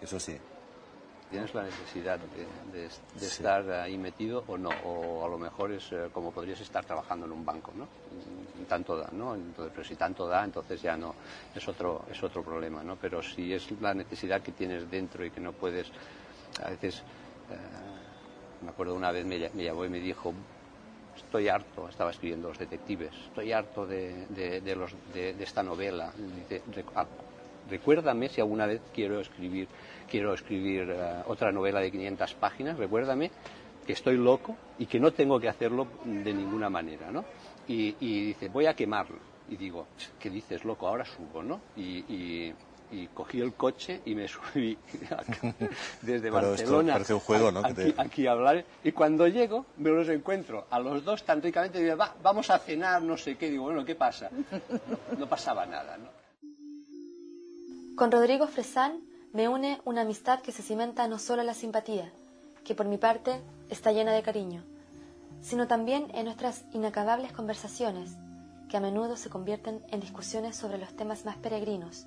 [0.00, 0.36] Eso sí.
[1.30, 2.18] Tienes la necesidad
[2.72, 2.86] de,
[3.20, 7.26] estar ahí metido o no, o a lo mejor es eh, como podrías estar trabajando
[7.26, 7.88] en un banco, ¿no?
[8.68, 9.34] Tanto da, ¿no?
[9.34, 11.14] Entonces, pero si tanto da, entonces ya no,
[11.54, 12.96] es otro, es otro problema, ¿no?
[12.96, 15.90] Pero si es la necesidad que tienes dentro y que no puedes,
[16.62, 17.02] a veces,
[17.50, 17.56] eh,
[18.62, 20.32] me acuerdo una vez me, llamó y me dijo,
[21.16, 24.26] estoy harto, estaba escribiendo Los Detectives, estoy harto de,
[25.40, 26.12] esta novela.
[26.94, 27.06] Ah,
[27.68, 29.68] recuérdame si alguna vez quiero escribir,
[30.08, 33.30] quiero escribir eh, otra novela de 500 páginas, recuérdame
[33.86, 37.24] que estoy loco y que no tengo que hacerlo de ninguna manera, ¿no?
[37.68, 39.18] Y, dice, voy a quemarlo.
[39.48, 39.88] Y digo,
[40.18, 40.88] ¿qué dices, loco?
[40.88, 41.60] Ahora subo, ¿no?
[41.76, 42.52] y
[42.94, 44.76] y cogí el coche y me subí
[46.02, 47.62] desde Barcelona un juego, ¿no?
[47.96, 48.64] aquí, a hablar.
[48.82, 53.02] Y cuando llego, me los encuentro a los dos tan ricamente, digo, vamos a cenar,
[53.02, 53.50] no sé qué.
[53.50, 54.30] Digo, bueno, ¿qué pasa?
[55.18, 56.08] No, pasaba nada, ¿no?
[57.96, 59.00] Con Rodrigo Fresán
[59.34, 62.12] me une una amistad que se cimenta no solo en la simpatía,
[62.62, 64.62] que por mi parte está llena de cariño,
[65.42, 68.16] sino también en nuestras inacabables conversaciones,
[68.68, 72.06] que a menudo se convierten en discusiones sobre los temas más peregrinos,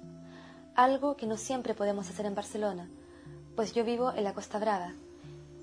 [0.74, 2.90] algo que no siempre podemos hacer en Barcelona,
[3.58, 4.94] pues yo vivo en la Costa Brava.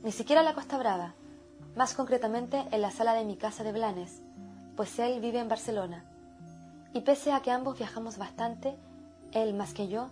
[0.02, 1.14] Ni siquiera en la Costa Brava,
[1.76, 4.20] más concretamente en la sala de mi casa de Blanes,
[4.76, 6.04] pues él vive en Barcelona.
[6.92, 8.76] Y pese a que ambos viajamos bastante,
[9.32, 10.10] él más que yo,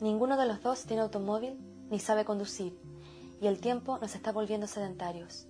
[0.00, 1.58] ninguno de los dos tiene automóvil
[1.90, 2.78] ni sabe conducir,
[3.40, 5.46] y el tiempo nos está volviendo sedentarios.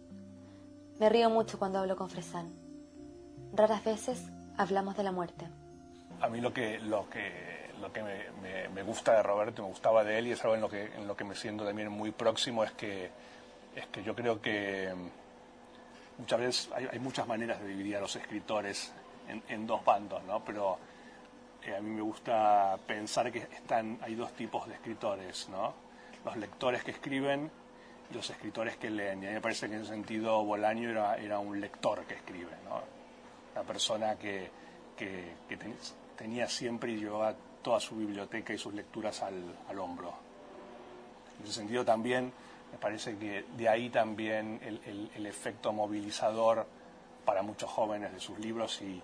[0.98, 2.52] Me río mucho cuando hablo con Fresán.
[3.52, 4.22] Raras veces
[4.56, 5.48] hablamos de la muerte.
[6.20, 10.18] A mí lo que, lo que lo que me, gusta de Roberto, me gustaba de
[10.18, 12.64] él y es algo en lo que, en lo que me siento también muy próximo,
[12.64, 13.10] es que,
[13.74, 14.92] es que yo creo que
[16.18, 18.92] muchas veces hay, muchas maneras de dividir a los escritores
[19.48, 20.42] en, dos bandos, ¿no?
[20.44, 20.78] Pero
[21.64, 25.74] eh, a mí me gusta pensar que están, hay dos tipos de escritores, ¿no?
[26.24, 27.50] Los lectores que escriben
[28.10, 29.22] y los escritores que leen.
[29.22, 32.14] Y a mí me parece que en ese sentido Bolaño era, era un lector que
[32.14, 32.80] escribe, ¿no?
[33.54, 34.50] Una persona que,
[34.96, 35.58] que,
[36.16, 40.12] tenía siempre y llevaba toda su biblioteca y sus lecturas al, hombro.
[41.38, 42.32] En ese sentido también
[42.72, 46.66] me parece que de ahí también el, efecto movilizador
[47.24, 49.00] para muchos jóvenes de sus libros y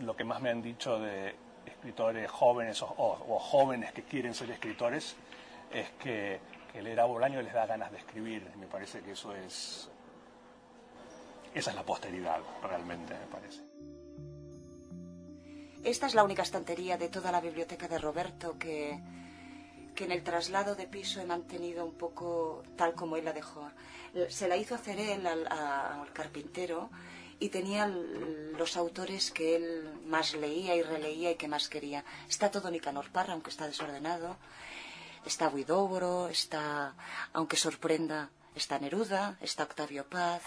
[0.00, 5.16] lo que más me han dicho de escritores jóvenes o, jóvenes que quieren ser escritores
[5.72, 6.40] es que,
[6.72, 8.50] que leer a Bolaño les da ganas de escribir.
[8.56, 9.88] Me parece que eso es...
[11.54, 13.62] Esa es la posteridad, realmente, me parece.
[15.82, 19.00] Esta es la única estantería de toda la biblioteca de Roberto que,
[19.94, 23.70] que en el traslado de piso he mantenido un poco tal como él la dejó.
[24.28, 26.90] Se la hizo hacer él al, al carpintero
[27.38, 32.04] y tenía los autores que él más leía y releía y que más quería.
[32.28, 34.36] Está todo Nicanor Parra, aunque está desordenado.
[35.24, 36.94] Está Huidobro, está,
[37.32, 40.42] aunque sorprenda, está Neruda, está Octavio Paz,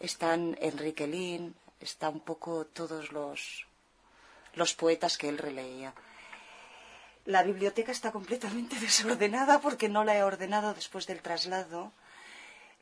[0.00, 3.66] están Enrique Lin, está un poco todos los,
[4.54, 5.94] los poetas que él releía.
[7.26, 11.92] La biblioteca está completamente desordenada porque no la he ordenado después del traslado.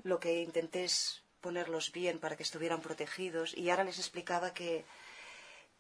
[0.04, 4.84] Lo que intenté es ponerlos bien para que estuvieran protegidos y ahora les explicaba que,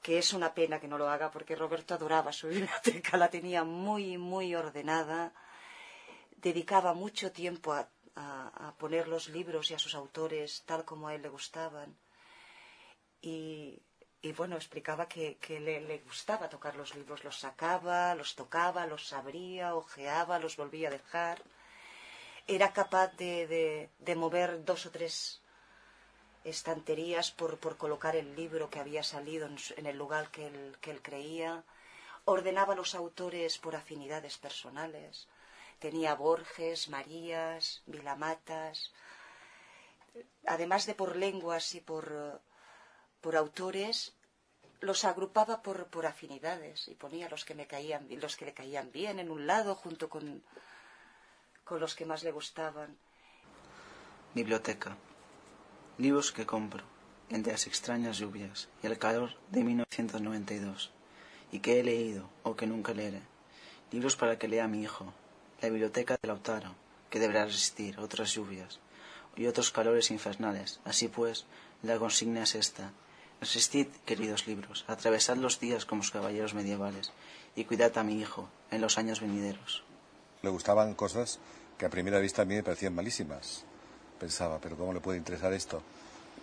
[0.02, 3.64] que es una pena que no lo haga porque Roberto adoraba su biblioteca, la tenía
[3.64, 5.32] muy, muy ordenada,
[6.36, 11.14] dedicaba mucho tiempo a, a, poner los libros y a sus autores tal como a
[11.14, 11.96] él le gustaban.
[13.20, 13.82] Y,
[14.22, 18.86] y bueno, explicaba que, que le, le, gustaba tocar los libros, los sacaba, los tocaba,
[18.86, 21.42] los abría, ojeaba, los volvía a dejar.
[22.46, 25.42] Era capaz de, de, de mover dos o tres
[26.44, 30.90] estanterías por, por, colocar el libro que había salido en, el lugar que él, que
[30.90, 31.64] él, creía,
[32.24, 35.28] ordenaba los autores por afinidades personales,
[35.78, 38.92] tenía Borges, Marías, Vilamatas,
[40.46, 42.40] además de por lenguas y por,
[43.20, 44.14] por autores,
[44.80, 48.90] los agrupaba por, por, afinidades y ponía los que me caían los que le caían
[48.92, 50.42] bien en un lado junto con,
[51.64, 52.96] con los que más le gustaban.
[54.32, 54.96] Biblioteca
[56.00, 56.82] libros que compro
[57.28, 60.90] entre las extrañas lluvias y el calor de 1992
[61.52, 63.20] y que he leído o que nunca leeré.
[63.92, 65.12] Libros para que lea mi hijo.
[65.60, 66.74] La biblioteca de Lautaro,
[67.10, 68.80] que deberá resistir otras lluvias
[69.36, 70.80] y otros calores infernales.
[70.84, 71.44] Así pues,
[71.82, 72.92] la consigna es esta.
[73.42, 77.12] Resistid, queridos libros, atravesad los días como los caballeros medievales
[77.54, 79.84] y cuidad a mi hijo en los años venideros.
[80.40, 81.40] Le gustaban cosas
[81.76, 83.66] que a primera vista a mí me parecían malísimas
[84.20, 85.82] pensaba, pero ¿cómo le puede interesar esto?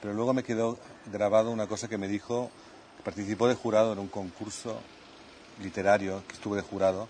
[0.01, 0.77] Pero luego me quedó
[1.13, 2.49] grabado una cosa que me dijo,
[3.05, 4.79] participó de jurado en un concurso
[5.61, 7.07] literario, que estuve de jurado,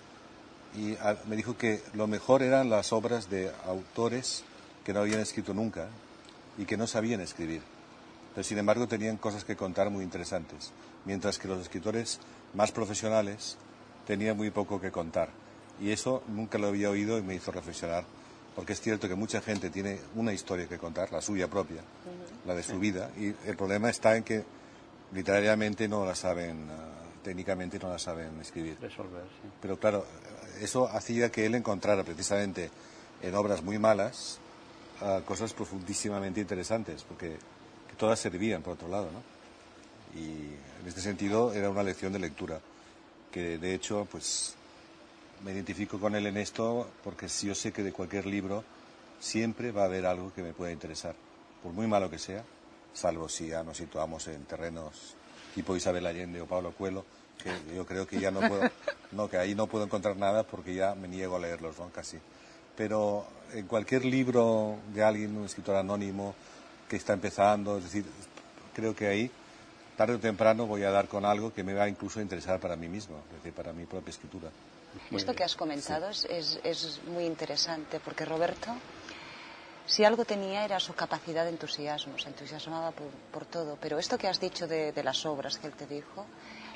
[0.76, 0.96] y
[1.28, 4.44] me dijo que lo mejor eran las obras de autores
[4.84, 5.88] que no habían escrito nunca
[6.58, 7.62] y que no sabían escribir.
[8.36, 10.72] Pero sin embargo tenían cosas que contar muy interesantes,
[11.06, 12.20] mientras que los escritores
[12.54, 13.58] más profesionales
[14.06, 15.30] tenían muy poco que contar.
[15.80, 18.04] Y eso nunca lo había oído y me hizo reflexionar
[18.58, 21.84] porque es cierto que mucha gente tiene una historia que contar, la suya propia,
[22.44, 24.44] la de su vida, y el problema está en que
[25.14, 28.76] literariamente no la saben, uh, técnicamente no la saben escribir.
[28.82, 29.48] Resolver, sí.
[29.62, 30.08] Pero claro,
[30.60, 32.72] eso hacía que él encontrara precisamente
[33.22, 34.40] en obras muy malas
[35.02, 37.38] uh, cosas profundísimamente interesantes, porque
[37.96, 40.20] todas servían por otro lado, ¿no?
[40.20, 40.30] Y
[40.82, 42.60] en este sentido era una lección de lectura,
[43.32, 44.57] que de hecho, pues
[45.44, 48.64] me identifico con él en esto porque yo sé que de cualquier libro
[49.20, 51.16] siempre va a haber algo que me pueda interesar,
[51.64, 52.44] por muy malo que sea,
[52.94, 55.16] salvo si ya nos situamos en terrenos
[55.56, 57.04] tipo Isabel Allende o Pablo Cuelo,
[57.42, 58.70] que yo creo que ya no puedo,
[59.12, 61.90] no, que ahí no puedo encontrar nada porque ya me niego a leerlos, ¿no?
[61.90, 62.18] Casi.
[62.76, 66.36] Pero en cualquier libro de alguien, un escritor anónimo
[66.88, 68.06] que está empezando, es decir,
[68.76, 69.32] creo que ahí,
[69.96, 72.76] tarde o temprano voy a dar con algo que me va incluso a interesar para
[72.76, 74.50] mí mismo, es decir, para mi propia escritura.
[75.12, 78.76] Esto que has comentado es, es, muy interesante porque Roberto,
[79.86, 83.78] si algo tenía era su capacidad de entusiasmo, se entusiasmaba por, todo.
[83.80, 86.26] Pero esto que has dicho de, las obras que él te dijo,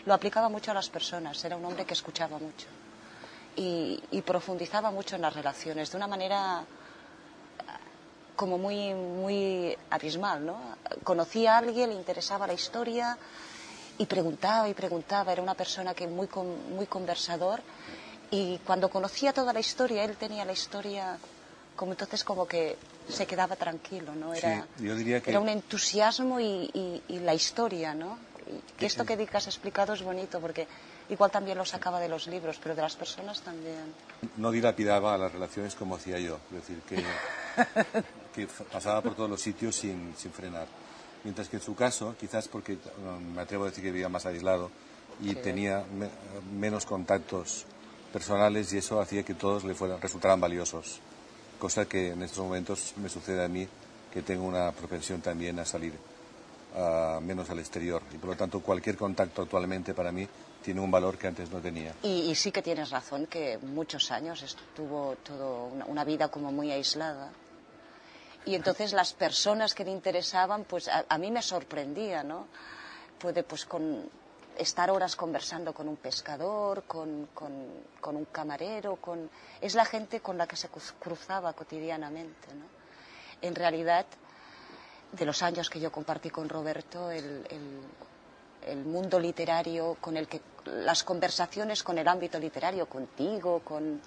[0.06, 1.44] lo aplicaba mucho a las personas.
[1.44, 2.68] Era un hombre que escuchaba mucho
[3.56, 6.64] y, y profundizaba mucho en las relaciones de una manera
[8.42, 10.58] como muy, muy abismal, ¿no?
[11.04, 13.16] Conocía a alguien, le interesaba la historia
[14.00, 15.32] y preguntaba y preguntaba.
[15.32, 16.28] Era una persona que muy,
[16.76, 17.62] muy conversador
[18.32, 21.18] y cuando conocía toda la historia, él tenía la historia
[21.76, 22.78] como entonces como que
[23.10, 24.34] se quedaba tranquilo, ¿no?
[24.34, 25.32] Era, yo diría que...
[25.32, 28.18] era un entusiasmo y, la historia, ¿no?
[28.78, 30.68] que esto que has explicado es bonito porque
[31.10, 33.94] igual también lo sacaba de los libros, pero de las personas también.
[34.38, 36.98] No dilapidaba las relaciones como hacía yo, es decir, que,
[38.36, 40.68] que pasaba por todos los sitios sin, sin, frenar.
[41.24, 44.26] Mientras que en su caso, quizás porque um, me atrevo a decir que vivía más
[44.26, 44.70] aislado
[45.22, 45.84] y tenía
[46.52, 47.66] menos contactos
[48.12, 51.00] personales y eso hacía que todos le fueran, resultaran valiosos.
[51.60, 53.68] Cosa que en estos momentos me sucede a mí,
[54.12, 55.94] que tengo una propensión también a salir
[57.22, 58.02] menos al exterior.
[58.14, 60.28] Y por lo tanto, cualquier contacto actualmente para mí
[60.64, 61.94] tiene un valor que antes no tenía.
[62.04, 67.32] Y, sí que tienes razón que muchos años estuvo todo una, vida como muy aislada.
[68.46, 72.48] Y entonces las personas que le interesaban, pues a, mí me sorprendía, ¿no?
[73.20, 74.10] Puede, pues con
[74.58, 77.28] estar horas conversando con un pescador, con,
[78.04, 79.30] un camarero, con...
[79.60, 82.48] es la gente con la que se cruzaba cotidianamente.
[83.42, 84.06] En realidad,
[85.12, 87.46] de los años que yo compartí con Roberto, el,
[88.86, 94.00] mundo literario, con el que las conversaciones con el ámbito literario, contigo, con,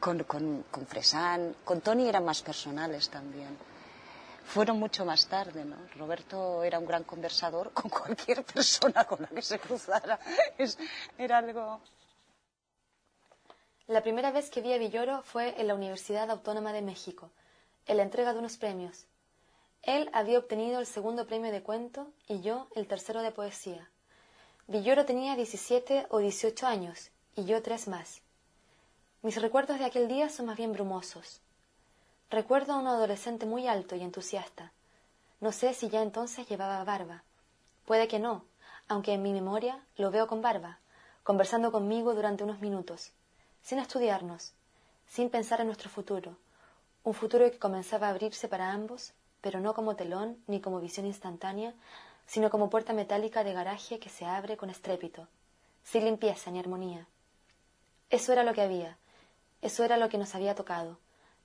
[0.00, 3.71] con, con, con Fresán, con Tony eran más personales también
[4.44, 5.76] fueron mucho más tarde, ¿no?
[5.96, 10.18] Roberto era un gran conversador con cualquier persona con la que se cruzara.
[11.18, 11.80] era algo...
[13.88, 17.30] La primera vez que vi a Villoro fue en la Universidad Autónoma de México,
[17.86, 19.06] en la entrega de unos premios.
[19.82, 23.90] Él había obtenido el segundo premio de cuento y yo el tercero de poesía.
[24.68, 28.22] Villoro tenía 17 o 18 años y yo tres más.
[29.22, 31.40] Mis recuerdos de aquel día son más bien brumosos.
[32.32, 34.72] Recuerdo a un adolescente muy alto y entusiasta.
[35.42, 37.24] No sé si ya entonces llevaba barba.
[37.84, 38.46] Puede que no,
[38.88, 40.78] aunque en mi memoria lo veo con barba,
[41.24, 43.12] conversando conmigo durante unos minutos,
[43.60, 44.54] sin estudiarnos,
[45.06, 46.38] sin pensar en nuestro futuro,
[47.04, 49.12] un futuro que comenzaba a abrirse para ambos,
[49.42, 51.74] pero no como telón ni como visión instantánea,
[52.24, 55.28] sino como puerta metálica de garaje que se abre con estrépito,
[55.84, 57.06] sin limpieza ni armonía.
[58.08, 58.96] Eso era lo que había,
[59.60, 60.96] eso era lo que nos había tocado,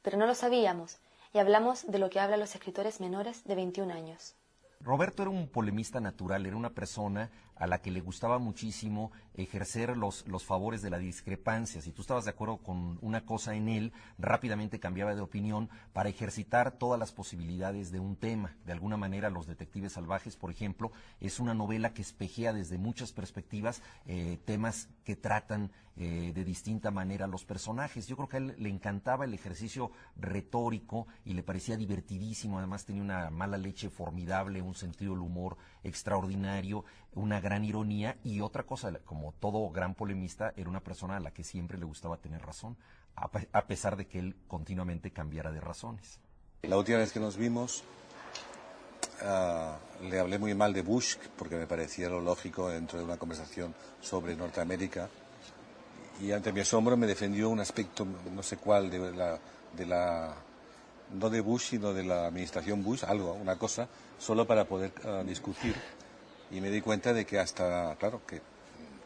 [0.08, 1.00] pero no lo sabíamos,
[1.34, 4.38] y hablamos de lo que hablan los escritores menores de 21 años.
[4.80, 7.30] Roberto era un polemista natural, era una persona
[7.60, 11.82] a la que le gustaba muchísimo ejercer los, los favores de la discrepancia.
[11.82, 16.10] Si tú estabas de acuerdo con una cosa en él, rápidamente cambiaba de opinión para
[16.10, 18.56] ejercitar todas las posibilidades de un tema.
[18.66, 23.12] De alguna manera, Los Detectives Salvajes, por ejemplo, es una novela que espejea desde muchas
[23.12, 28.06] perspectivas eh, temas que tratan eh, de distinta manera los personajes.
[28.06, 32.60] Yo creo que a él le encantaba el ejercicio retórico y le parecía divertidísimo.
[32.60, 35.58] Además, tenía una mala leche formidable, un sentido del humor
[35.90, 41.20] extraordinario, una gran ironía y otra cosa, como todo gran polemista, era una persona a
[41.20, 42.78] la que siempre le gustaba tener razón,
[43.16, 46.20] a, pesar de que él continuamente cambiara de razones.
[46.64, 47.84] La última vez que nos vimos,
[49.24, 53.18] ah, le hablé muy mal de Bush, porque me parecía lo lógico dentro de una
[53.18, 55.10] conversación sobre Norteamérica,
[56.20, 59.40] y ante mi asombro me defendió un aspecto, no sé cuál, de la,
[59.76, 60.36] de la
[61.14, 63.88] no de Bush, sino de la administración Bush, algo, una cosa,
[64.20, 65.76] solo para poder ah, discutir.
[66.52, 68.42] Y me di cuenta de que hasta, claro, que,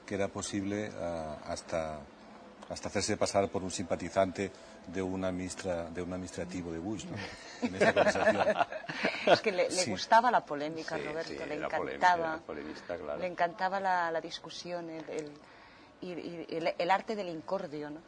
[0.06, 2.00] que era posible ah, hasta,
[2.70, 4.52] hasta hacerse pasar por un simpatizante
[4.88, 7.06] de, una administra, de un administrativo de Bush,
[7.62, 8.48] En esta conversación.
[9.26, 12.40] Es que le, gustaba la polémica, Roberto, le encantaba.
[13.20, 15.32] Le encantaba la, la discusión, el, el,
[16.02, 16.48] y,
[16.78, 18.02] el, arte del incordio, ¿no?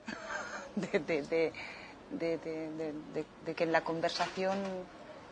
[0.76, 1.52] de
[2.20, 4.58] de, que en la conversación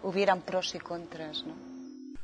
[0.04, 1.72] hubieran pros y contras, ¿no?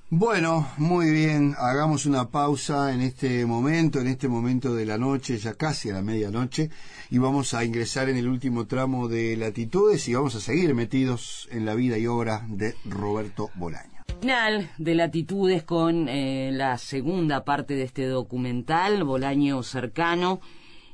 [0.10, 5.38] Bueno, muy bien, hagamos una pausa en este momento, en este momento de la noche,
[5.38, 6.70] ya casi a la medianoche,
[7.10, 11.50] y vamos a ingresar en el último tramo de Latitudes y vamos a seguir metidos
[11.52, 14.06] en la vida y obra de Roberto Bolaño.
[14.22, 20.40] Final de Latitudes con eh, la segunda parte de este documental, Bolaño cercano,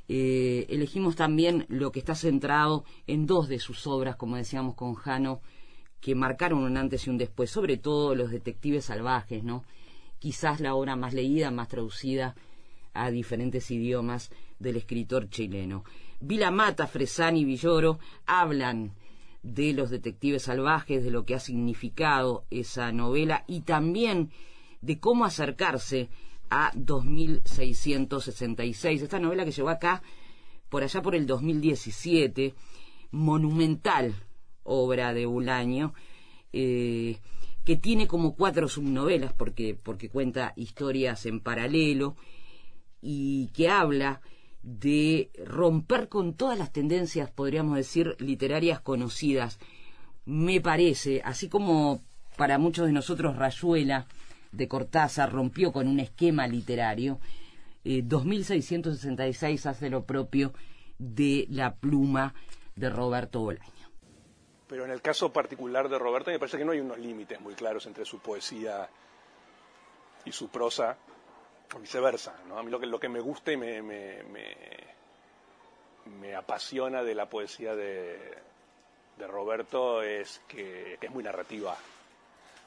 [0.10, 4.96] eh, elegimos también lo que está centrado en dos de sus obras, como decíamos con
[4.96, 5.42] Jano,
[6.04, 9.64] que marcaron un antes y un después, sobre todo Los Detectives Salvajes, ¿no?
[10.20, 12.36] Quizás la obra más leída, más traducida
[12.93, 14.30] a diferentes idiomas
[14.60, 15.86] del escritor chileno.
[16.20, 18.91] Vila Mata, Fresani y Villoro hablan
[19.43, 24.30] de los detectives salvajes, de lo que ha significado esa novela y también
[24.82, 26.10] de cómo acercarse
[26.49, 29.04] a 2666.
[29.04, 30.04] Esta novela que llegó acá
[30.68, 32.54] por allá por el 2017,
[33.12, 34.14] monumental
[34.64, 35.93] obra de Bulaño,
[36.51, 37.18] eh,
[37.64, 42.16] que tiene como cuatro subnovelas porque, porque cuenta historias en paralelo
[43.01, 44.22] y que habla
[44.64, 49.59] de romper con todas las tendencias, podríamos decir, literarias conocidas.
[50.26, 52.01] Me parece, así como
[52.38, 54.07] para muchos de nosotros Rayuela
[54.51, 57.20] de Cortázar rompió con un esquema literario,
[57.84, 60.53] 2666 eh, hace lo propio
[60.97, 62.34] de la pluma
[62.76, 63.73] de Roberto Bolaño.
[64.74, 67.54] Pero en el caso particular de Roberto me parece que no hay unos límites muy
[67.54, 68.90] claros entre su poesía
[70.26, 70.98] y su prosa,
[71.76, 72.34] o viceversa.
[72.48, 72.58] ¿no?
[72.58, 74.24] A mí lo que, lo que me gusta y me, me,
[76.20, 78.18] me, apasiona de la poesía de,
[79.16, 81.78] de Roberto es que es muy narrativa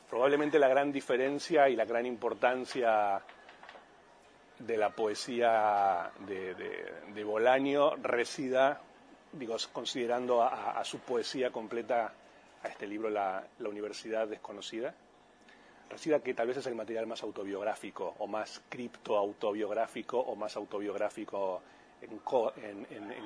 [0.09, 3.21] Probablemente la gran diferencia y la gran importancia
[4.61, 8.81] de la poesía de, de, Bolaño resida,
[9.33, 12.13] digo, considerando a, su poesía completa,
[12.63, 14.95] a este libro, la, Universidad Desconocida,
[15.89, 21.63] reciba que tal vez es el material más autobiográfico o más criptoautobiográfico o más autobiográfico
[22.03, 22.19] en,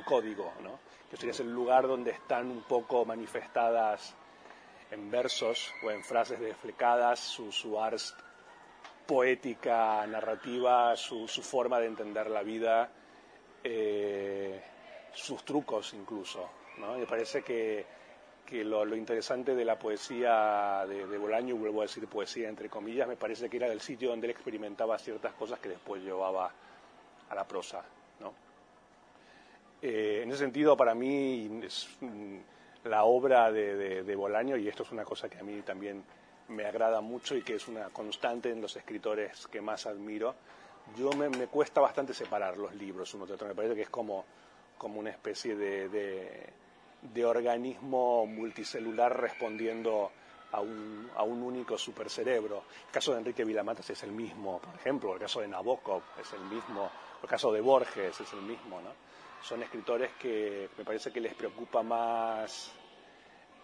[0.05, 0.79] código, ¿no?
[1.11, 4.15] que sería el lugar donde están un poco manifestadas
[4.91, 8.15] en versos o en frases desflecadas su, su ars
[9.11, 12.93] poética, narrativa, su, forma de entender la vida,
[13.65, 14.63] eh,
[15.13, 16.49] sus trucos incluso.
[16.79, 16.97] ¿no?
[16.99, 18.01] Me parece que
[18.51, 23.17] que lo, interesante de la poesía de, Bolaño, vuelvo a decir poesía entre comillas, me
[23.17, 26.53] parece que era el sitio donde él experimentaba ciertas cosas que después llevaba
[27.29, 27.85] a la prosa.
[28.19, 28.35] ¿no?
[29.81, 32.39] Eh, en ese sentido, para mí, es, mm,
[32.85, 36.03] la obra de, de, Bolaño, y esto es una cosa que a mí también
[36.49, 40.35] me agrada mucho y que es una constante en los escritores que más admiro,
[40.97, 43.47] yo me, cuesta bastante separar los libros uno de otro.
[43.47, 44.25] Me parece que es como,
[44.81, 46.51] como una especie de
[47.03, 50.13] de organismo multicelular respondiendo
[50.53, 52.65] a un, a un único supercerebro.
[52.87, 56.33] El caso de Enrique Vilamatas es el mismo, por ejemplo, el caso de Nabokov es
[56.33, 56.91] el mismo,
[57.23, 58.81] el caso de Borges es el mismo.
[58.81, 58.91] ¿no?
[59.43, 62.73] Son escritores que me parece que les preocupa más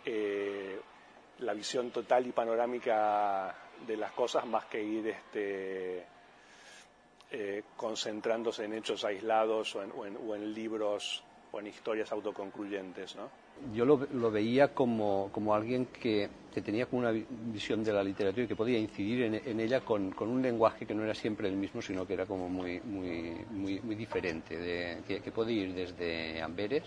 [0.04, 0.80] eh,
[1.40, 3.54] la visión total y panorámica
[3.86, 6.06] de las cosas más que ir este,
[7.30, 11.24] eh, concentrándose en hechos aislados o en libros
[11.58, 13.28] en historias autoconcluyentes, ¿no?
[13.72, 16.28] Yo lo, veía como, alguien que,
[16.62, 20.84] tenía una visión de la literatura y que podía incidir en, ella con, un lenguaje
[20.84, 25.20] que no era siempre el mismo, sino que era como muy, muy, muy, diferente, que,
[25.20, 26.84] que puede ir desde Amberes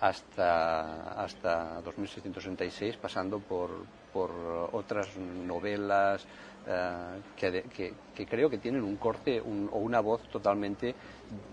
[0.00, 3.70] hasta, hasta 2666, pasando por,
[4.12, 4.30] por
[4.72, 6.26] otras novelas
[6.68, 10.94] eh, que, que, creo que tienen un corte o una voz totalmente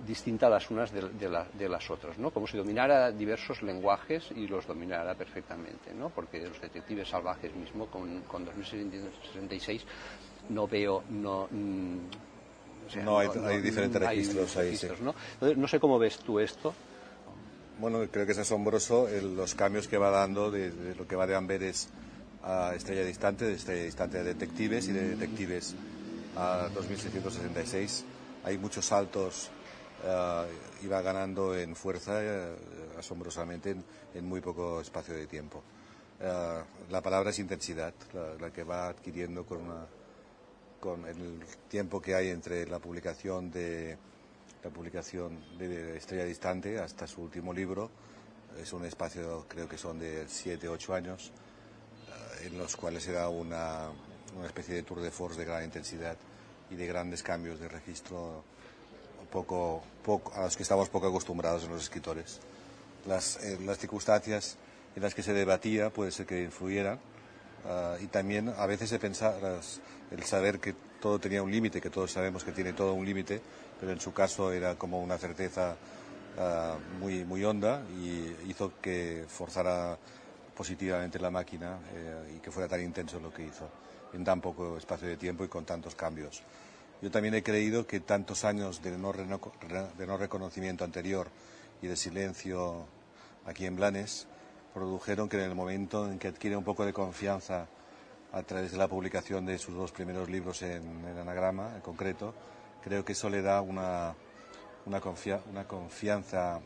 [0.05, 2.32] distinta a las unas de, de, las otras, ¿no?
[2.32, 6.09] Como si dominara diversos lenguajes y los dominara perfectamente, ¿no?
[6.09, 9.86] Porque los detectives salvajes mismo, con, con 2666,
[10.49, 11.47] no veo, no...
[11.51, 11.97] Mm,
[13.03, 14.88] no, hay, hay, diferentes registros, ahí, sí.
[15.01, 15.16] ¿no?
[15.55, 16.74] no sé cómo ves tú esto.
[17.80, 21.36] Bueno, creo que es asombroso los cambios que va dando de, lo que va de
[21.36, 21.89] Amberes
[22.43, 25.75] a Estrella Distante, de Estrella Distante a Detectives y de Detectives
[26.35, 28.05] a 2666.
[28.43, 29.49] Hay muchos saltos,
[30.03, 32.55] uh, iba ganando en fuerza eh,
[32.99, 33.75] asombrosamente
[34.13, 35.63] en, muy poco espacio de tiempo.
[36.19, 37.93] Eh, la palabra es intensidad,
[38.39, 39.61] la, que va adquiriendo con,
[40.79, 41.39] con el
[41.69, 43.97] tiempo que hay entre la publicación de
[44.63, 47.89] la publicación de Estrella Distante hasta su último libro.
[48.61, 51.53] Es un espacio, creo que son de 7, 8 años, eh,
[52.43, 53.89] en los cuales se da una,
[54.38, 56.17] una especie de tour de force de gran intensidad
[56.69, 58.43] y de grandes cambios de registro
[59.31, 62.39] poco, poco, a los que estamos poco acostumbrados en los escritores.
[63.07, 64.57] Las, eh, las circunstancias
[64.95, 66.99] en las que se debatía puede ser que influyeran
[67.65, 69.36] uh, y también a veces pensar,
[70.11, 73.41] el saber que todo tenía un límite, que todos sabemos que tiene todo un límite,
[73.79, 75.75] pero en su caso era como una certeza
[76.38, 79.97] uh, muy, muy honda y hizo que forzara
[80.56, 83.70] positivamente la máquina eh, y que fuera tan intenso lo que hizo
[84.14, 86.43] en tan poco espacio de tiempo y con tantos cambios.
[87.01, 91.28] Yo también he creído que tantos años de no, de no reconocimiento anterior
[91.82, 92.86] y de silencio
[93.45, 94.28] aquí en Blanes
[94.74, 97.68] produjeron que en el momento en que adquiere un poco de confianza
[98.32, 102.34] a través de la publicación de sus dos primeros libros en, en anagrama, en concreto,
[102.84, 104.16] creo que eso le da una,
[104.86, 105.01] una,
[105.51, 106.60] una confianza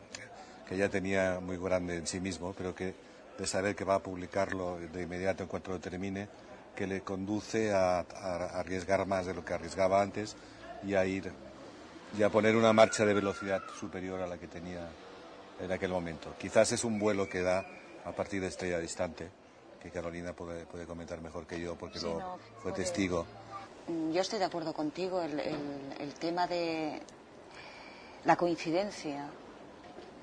[0.66, 2.94] que ya tenía muy grande en sí mismo, pero que
[3.38, 6.28] de saber que va a publicarlo de inmediato en cuanto lo termine,
[6.74, 10.36] que le conduce a, arriesgar más de lo que arriesgaba antes
[10.84, 11.32] y a ir
[12.16, 14.88] y a poner una marcha de velocidad superior a la que tenía
[15.60, 16.34] en aquel momento.
[16.38, 17.64] Quizás es un vuelo que da
[18.04, 19.28] a partir de estrella distante,
[19.82, 23.26] que Carolina puede, puede comentar mejor que yo porque lo, fue testigo.
[23.86, 25.20] Mm, yo estoy de acuerdo contigo.
[25.20, 27.02] El, el, tema de
[28.24, 29.26] la coincidencia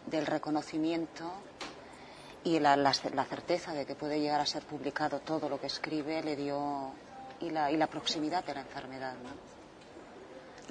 [0.07, 1.31] del reconocimiento
[2.45, 6.35] y la, certeza de que puede llegar a ser publicado todo lo que escribe le
[6.37, 6.93] dio
[7.41, 9.15] y la, y la proximidad de la enfermedad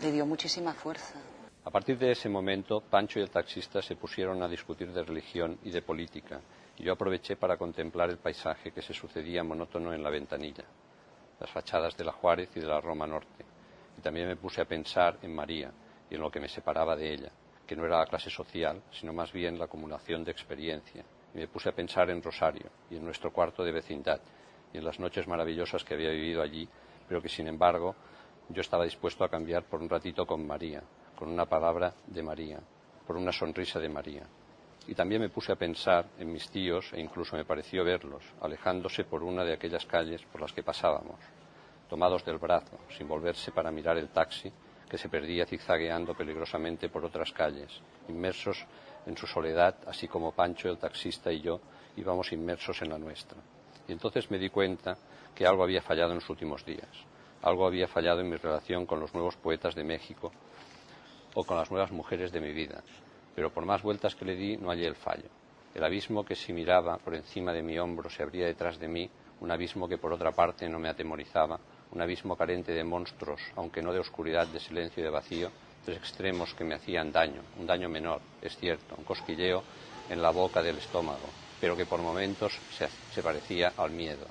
[0.00, 1.20] le dio muchísima fuerza.
[1.64, 5.58] A partir de ese momento, Pancho y el taxista se pusieron a discutir de religión
[5.62, 6.40] y de política,
[6.78, 10.64] y yo aproveché para contemplar el paisaje que se sucedía monótono en la ventanilla
[11.40, 13.44] las fachadas de la Juárez y de la Roma Norte.
[13.98, 15.70] Y también me puse a pensar en María
[16.10, 17.30] y en lo que me separaba de ella,
[17.66, 21.04] que no era la clase social, sino más bien la acumulación de experiencia.
[21.34, 24.20] Y me puse a pensar en Rosario y en nuestro cuarto de vecindad
[24.72, 26.68] y en las noches maravillosas que había vivido allí,
[27.08, 27.94] pero que sin embargo
[28.48, 30.82] yo estaba dispuesto a cambiar por un ratito con María,
[31.16, 32.60] con una palabra de María,
[33.06, 34.22] por una sonrisa de María.
[34.86, 39.04] Y también me puse a pensar en mis tíos e incluso me pareció verlos, alejándose
[39.04, 41.18] por una de aquellas calles por las que pasábamos.
[41.88, 44.50] tomados del brazo, sin volverse para mirar el taxi
[44.88, 48.66] que se perdía zigzagueando peligrosamente por otras calles, inmersos
[49.06, 51.60] en su soledad, así como Pancho, el taxista y yo
[51.96, 53.38] íbamos inmersos en la nuestra.
[53.86, 54.96] Y entonces me di cuenta
[55.34, 56.88] que algo había fallado en los últimos días,
[57.42, 60.32] algo había fallado en mi relación con los nuevos poetas de México
[61.34, 62.82] o con las nuevas mujeres de mi vida,
[63.34, 65.28] pero por más vueltas que le di no hallé el fallo.
[65.74, 69.10] El abismo que si miraba por encima de mi hombro se abría detrás de mí,
[69.40, 71.58] un abismo que por otra parte no me atemorizaba,
[71.90, 75.50] un abismo carente de monstruos, aunque no de oscuridad, de silencio y de vacío,
[75.84, 79.62] tres extremos que me hacían daño, un daño menor, es cierto, un cosquilleo
[80.08, 81.28] en la boca del estómago,
[81.60, 84.26] pero que por momentos se, se parecía al miedo.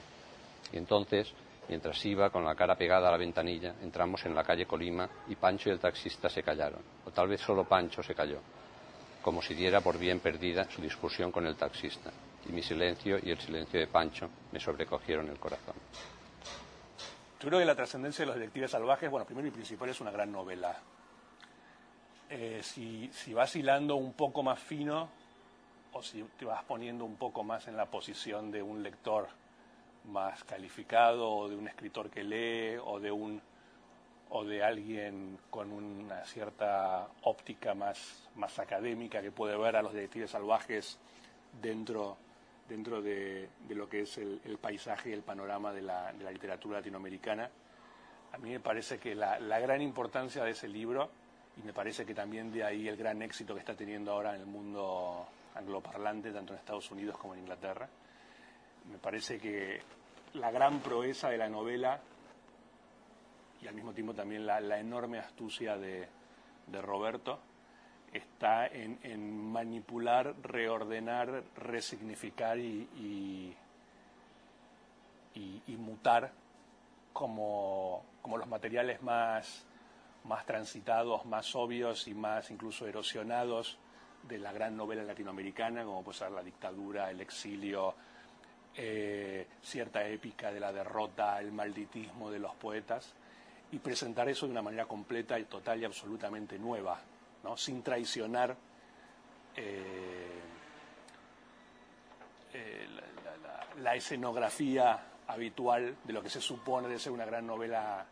[0.72, 1.32] Y entonces,
[1.70, 5.36] mientras iba con la cara pegada a la ventanilla, entramos en la calle Colima y
[5.36, 8.40] Pancho y el taxista se callaron, o tal vez solo Pancho se calló,
[9.22, 12.12] como si diera por bien perdida su discusión con el taxista,
[12.48, 15.76] y mi silencio y el silencio de Pancho me sobrecogieron el corazón.
[17.40, 20.12] Yo creo que la trascendencia de los detectives salvajes, bueno, primero y principal es una
[20.12, 20.80] gran novela.
[22.36, 25.08] Eh, si, si vas hilando un poco más fino
[25.92, 29.28] o si te vas poniendo un poco más en la posición de un lector
[30.06, 33.40] más calificado o de un escritor que lee o de un
[34.30, 39.94] o de alguien con una cierta óptica más, más académica que puede ver a los
[39.94, 40.98] detectives salvajes
[41.62, 42.18] dentro,
[42.68, 46.80] dentro de, lo que es el, paisaje y el panorama de la, de la, literatura
[46.80, 47.48] latinoamericana.
[48.32, 51.12] A mí me parece que la, gran importancia de ese libro,
[51.58, 54.42] y me parece que también de ahí el gran éxito que está teniendo ahora en
[54.42, 57.88] el mundo angloparlante, tanto en Estados Unidos como en Inglaterra,
[58.92, 59.82] me parece que
[60.34, 62.00] la gran proeza de la novela
[63.62, 66.08] y al mismo tiempo también la, enorme astucia de,
[66.82, 67.40] Roberto
[68.12, 73.56] está en, manipular, reordenar, resignificar y, y,
[75.36, 76.32] y, y mutar
[77.14, 79.66] como, como, los materiales más,
[80.26, 83.78] más transitados, más obvios y más incluso erosionados
[84.28, 87.94] de la gran novela latinoamericana, como puede ser la dictadura, el exilio,
[88.76, 93.14] eh, cierta épica de la derrota, el malditismo de los poetas,
[93.72, 97.00] y presentar eso de una manera completa y total y absolutamente nueva,
[97.44, 97.58] ¿no?
[97.58, 98.56] sin traicionar
[99.56, 100.42] eh,
[102.54, 102.88] eh,
[103.82, 108.06] la, escenografía habitual de lo que se supone de ser una gran novela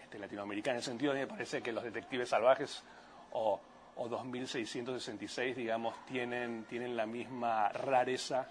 [0.00, 0.74] este, latinoamericana.
[0.74, 2.82] En el sentido de me parece que los detectives salvajes
[3.32, 3.60] o,
[3.96, 8.48] o 2666, digamos, tienen, tienen la misma rareza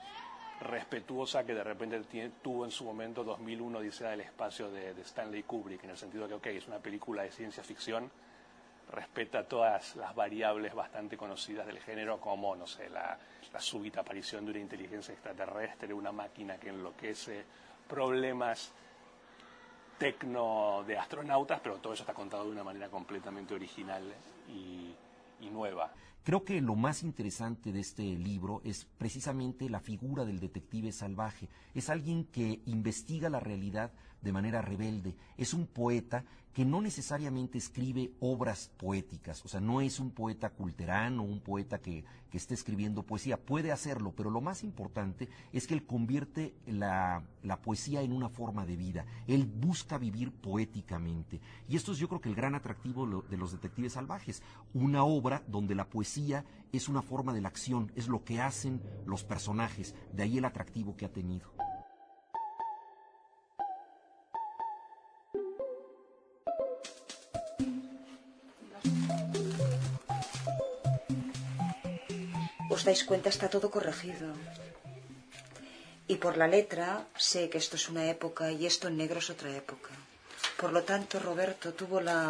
[0.61, 2.01] respetuosa que de repente
[2.41, 6.27] tuvo en su momento 2001 Odisea del Espacio de, de, Stanley Kubrick, en el sentido
[6.27, 8.09] que, ok, es una película de ciencia ficción,
[8.91, 13.17] respeta todas las variables bastante conocidas del género, como, no sé, la,
[13.51, 17.43] la súbita aparición de una inteligencia extraterrestre, una máquina que enloquece,
[17.87, 18.71] problemas
[19.97, 24.03] tecno de astronautas, pero todo eso está contado de una manera completamente original
[24.49, 24.93] y,
[25.41, 25.91] y nueva.
[26.23, 31.49] Creo que lo más interesante de este libro es precisamente la figura del detective salvaje.
[31.75, 33.91] Es alguien que investiga la realidad
[34.25, 35.15] de manera rebelde.
[35.37, 40.49] Es un poeta que no necesariamente escribe obras poéticas, o sea, no es un poeta
[40.49, 45.67] culterano, un poeta que, que esté escribiendo poesía, puede hacerlo, pero lo más importante es
[45.67, 51.41] que él convierte la, la poesía en una forma de vida, él busca vivir poéticamente.
[51.67, 54.41] Y esto es yo creo que el gran atractivo de los detectives salvajes,
[54.73, 58.81] una obra donde la poesía es una forma de la acción, es lo que hacen
[59.05, 61.51] los personajes, de ahí el atractivo que ha tenido.
[72.75, 74.27] Os dais cuenta está todo corregido.
[76.13, 76.87] Y por la letra
[77.29, 79.93] sé que esto es una época y esto en negro es otra época.
[80.59, 82.21] Por lo tanto, Roberto tuvo la,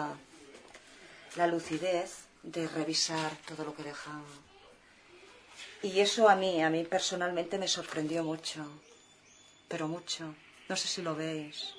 [1.35, 2.09] la lucidez
[2.43, 4.33] de revisar todo lo que dejaba.
[5.81, 8.61] Y eso a mí, a mí personalmente me sorprendió mucho,
[9.67, 10.23] pero mucho.
[10.69, 11.73] No sé si lo veis.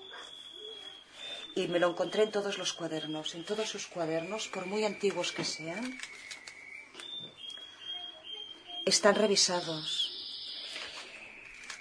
[1.54, 5.32] Y me lo encontré en todos los cuadernos, en todos sus cuadernos, por muy antiguos
[5.32, 5.98] que sean,
[8.86, 10.12] están revisados.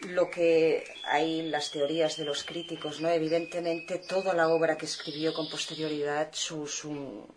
[0.01, 3.09] Lo que hay las teorías de los críticos, ¿no?
[3.09, 7.27] Evidentemente, toda la obra que escribió con posterioridad, su, su,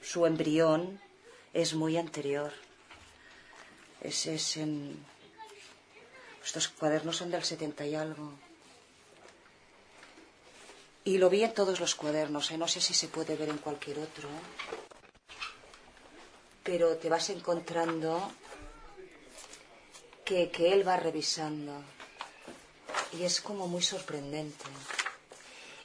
[0.00, 1.00] su embrión
[1.52, 2.52] es muy anterior.
[4.00, 5.04] Ese es en.
[6.44, 8.32] Estos cuadernos son del 70 y algo.
[11.04, 12.58] Y lo vi en todos los cuadernos, ¿eh?
[12.58, 14.28] no sé si se puede ver en cualquier otro.
[16.62, 18.30] Pero te vas encontrando
[20.28, 21.72] que, él va revisando.
[23.18, 24.64] Y es como muy sorprendente.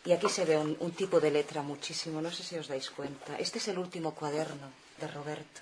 [0.05, 3.37] Y aquí se ve un, tipo de letra muchísimo, no sé si os dais cuenta.
[3.39, 4.67] Este es el último cuaderno
[4.99, 5.61] de Roberto,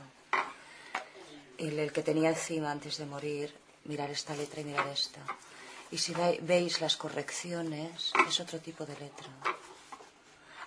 [1.59, 3.53] el, el que tenía encima antes de morir,
[3.85, 5.21] mirar esta letra y mirar esta.
[5.91, 9.29] Y si veis las correcciones, es otro tipo de letra.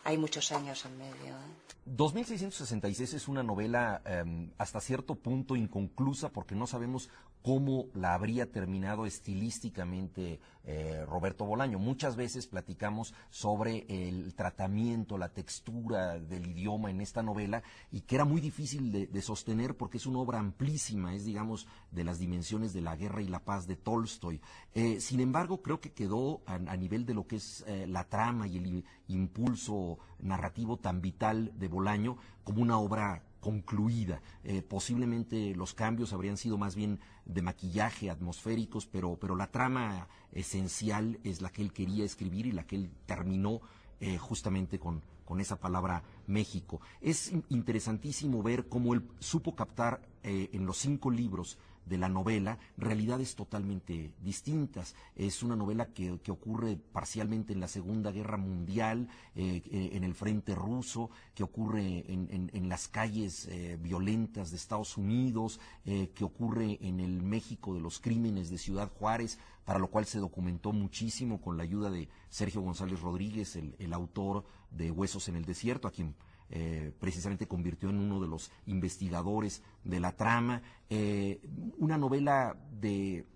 [0.04, 1.34] Hay muchos años en medio.
[1.34, 1.64] ¿eh?
[1.86, 7.10] 2666 es una novela em, hasta cierto punto inconclusa porque no sabemos
[7.44, 11.78] cómo la habría terminado estilísticamente eh, Roberto Bolaño.
[11.78, 18.14] Muchas veces platicamos sobre el tratamiento, la textura del idioma en esta novela y que
[18.14, 22.72] era muy difícil de, sostener porque es una obra amplísima, es digamos de las dimensiones
[22.72, 24.40] de la guerra y la paz de Tolstoy.
[24.72, 28.48] Eh, sin embargo, creo que quedó a, nivel de lo que es eh, la trama
[28.48, 34.22] y el impulso narrativo tan vital de Bolaño como una obra concluida.
[34.42, 40.08] Eh, posiblemente los cambios habrían sido más bien de maquillaje, atmosféricos, pero, pero la trama
[40.32, 43.60] esencial es la que él quería escribir y la que él terminó
[44.00, 46.80] eh, justamente con, con esa palabra México.
[47.02, 52.58] Es interesantísimo ver cómo él supo captar eh, en los cinco libros de la novela
[52.76, 54.94] realidades totalmente distintas.
[55.16, 60.14] Es una novela que, ocurre parcialmente en la Segunda Guerra Mundial, eh, eh, en el
[60.14, 67.00] frente ruso, que ocurre en, las calles eh, violentas de Estados Unidos, que ocurre en
[67.00, 71.56] el México de los crímenes de Ciudad Juárez, para lo cual se documentó muchísimo con
[71.56, 75.90] la ayuda de Sergio González Rodríguez, el, el autor de Huesos en el Desierto, a
[75.90, 76.14] quien
[76.50, 80.62] eh, precisamente convirtió en uno de los investigadores de la trama.
[80.90, 81.40] Eh,
[81.78, 83.26] una novela de,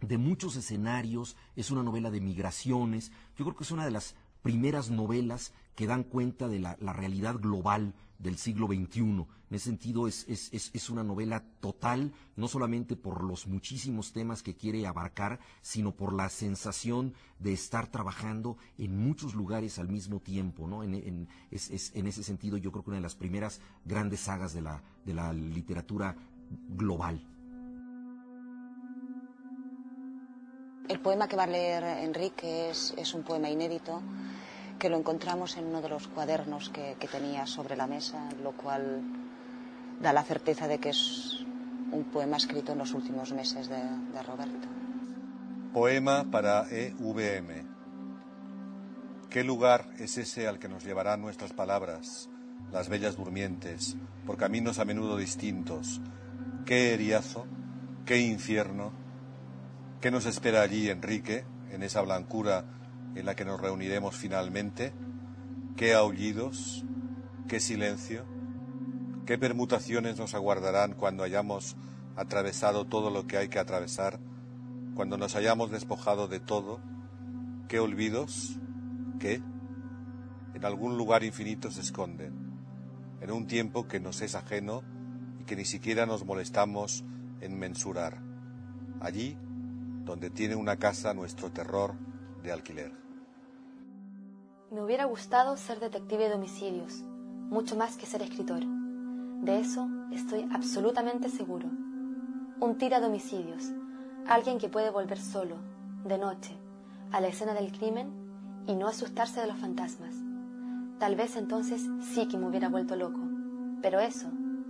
[0.00, 3.12] de muchos escenarios, es una novela de migraciones.
[3.36, 7.36] Yo creo que es una de las primeras novelas que dan cuenta de la, realidad
[7.36, 9.00] global del siglo XXI.
[9.00, 14.54] En ese sentido es, es, una novela total, no solamente por los muchísimos temas que
[14.54, 20.66] quiere abarcar, sino por la sensación de estar trabajando en muchos lugares al mismo tiempo.
[20.66, 20.82] ¿no?
[20.82, 24.62] En, en, en ese sentido yo creo que una de las primeras grandes sagas de
[24.62, 26.16] la, de la literatura
[26.68, 27.20] global.
[30.88, 34.02] El poema que va a leer Enrique es, es un poema inédito
[34.84, 39.00] que lo encontramos en uno de los cuadernos que, tenía sobre la mesa, lo cual
[40.02, 41.42] da la certeza de que es
[41.90, 43.80] un poema escrito en los últimos meses de,
[44.26, 44.68] Roberto.
[45.72, 47.66] Poema para EVM.
[49.30, 52.28] ¿Qué lugar es ese al que nos llevarán nuestras palabras,
[52.70, 56.02] las bellas durmientes, por caminos a menudo distintos?
[56.66, 57.46] ¿Qué eriazo?
[58.04, 58.92] ¿Qué infierno?
[60.02, 62.66] ¿Qué nos espera allí, Enrique, en esa blancura
[63.14, 64.92] en la que nos reuniremos finalmente,
[65.76, 66.84] qué aullidos,
[67.48, 68.24] qué silencio,
[69.26, 71.76] qué permutaciones nos aguardarán cuando hayamos
[72.16, 74.20] atravesado todo lo que hay que atravesar,
[74.94, 76.80] cuando nos hayamos despojado de todo,
[77.68, 78.58] qué olvidos,
[79.18, 79.42] qué,
[80.54, 82.32] en algún lugar infinito se esconden,
[83.20, 84.82] en un tiempo que nos es ajeno
[85.40, 87.04] y que ni siquiera nos molestamos
[87.40, 88.22] en mensurar,
[89.00, 89.36] allí
[90.04, 91.94] donde tiene una casa nuestro terror
[92.42, 93.03] de alquiler.
[94.74, 97.04] Me hubiera gustado ser detective de homicidios,
[97.48, 98.64] mucho más que ser escritor.
[98.64, 101.68] De eso estoy absolutamente seguro.
[102.58, 103.70] Un tira de homicidios,
[104.26, 105.58] alguien que puede volver solo,
[106.04, 106.56] de noche,
[107.12, 108.10] a la escena del crimen
[108.66, 110.16] y no asustarse de los fantasmas.
[110.98, 113.20] Tal vez entonces sí que me hubiera vuelto loco,
[113.80, 114.26] pero eso,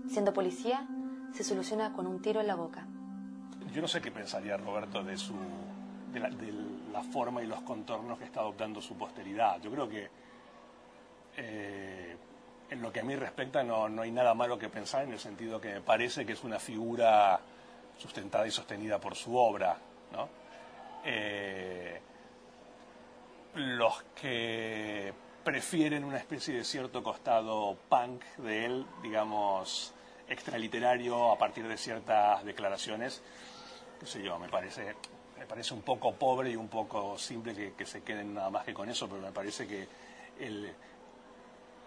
[0.07, 0.87] siendo policía,
[1.33, 2.87] se soluciona con un tiro en la boca.
[3.73, 5.33] Yo no sé qué pensaría Roberto de su
[6.13, 6.29] de la,
[6.95, 9.61] la forma y los contornos que está adoptando su posteridad.
[9.61, 10.09] Yo creo que
[11.37, 12.17] eh,
[12.71, 15.19] en lo que a mí respecta no, no, hay nada malo que pensar en el
[15.19, 17.41] sentido que me parece que es una figura
[17.99, 19.77] sustentada y sostenida por su obra.
[20.13, 20.29] ¿no?
[21.05, 22.01] Eh,
[23.57, 29.93] los que prefieren una especie de cierto costado punk de él, digamos,
[30.29, 33.21] extraliterario a partir de ciertas declaraciones,
[33.99, 34.95] qué sé yo, me parece
[35.39, 38.75] me parece un poco pobre y un poco simple que, se queden nada más que
[38.75, 39.87] con eso, pero me parece que
[40.41, 40.73] el,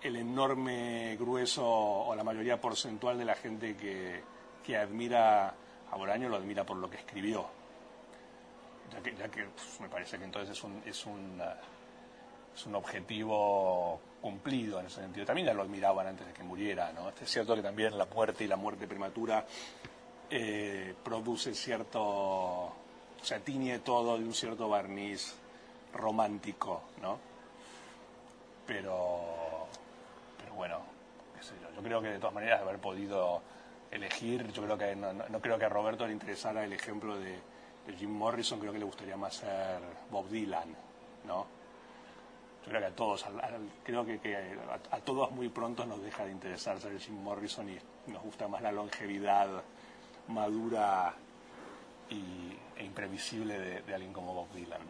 [0.02, 4.22] el enorme grueso o la mayoría porcentual de la gente que,
[4.64, 5.54] que admira
[5.92, 7.48] a Boraño lo admira por lo que escribió.
[8.92, 11.42] Ya que, pues, me parece que entonces es un, es, un,
[12.56, 15.26] es un objetivo cumplido en ese sentido.
[15.26, 16.92] También ya lo admiraban antes de que muriera.
[16.94, 17.10] ¿no?
[17.10, 19.46] Es cierto que también la muerte y la muerte prematura
[20.30, 22.74] eh, produce cierto
[23.22, 25.36] o sea, tiñe todo de un cierto barniz
[25.94, 27.20] romántico, ¿no?
[28.66, 29.68] Pero,
[30.38, 30.80] pero bueno,
[31.36, 31.70] qué sé yo.
[31.76, 33.42] Yo creo que de todas maneras haber podido
[33.92, 37.40] elegir, yo creo que no, creo que a Roberto le interesara el ejemplo de,
[37.98, 39.80] Jim Morrison, creo que le gustaría más ser
[40.12, 40.76] Bob Dylan,
[41.26, 41.48] ¿no?
[42.66, 43.26] creo que a todos,
[43.84, 44.58] creo que,
[44.92, 47.80] a, todos muy pronto nos deja de interesar ser Jim Morrison y
[48.12, 49.64] nos gusta más la longevidad
[50.28, 51.14] madura
[52.10, 54.82] y, e imprevisible de, alguien como Bob Dylan.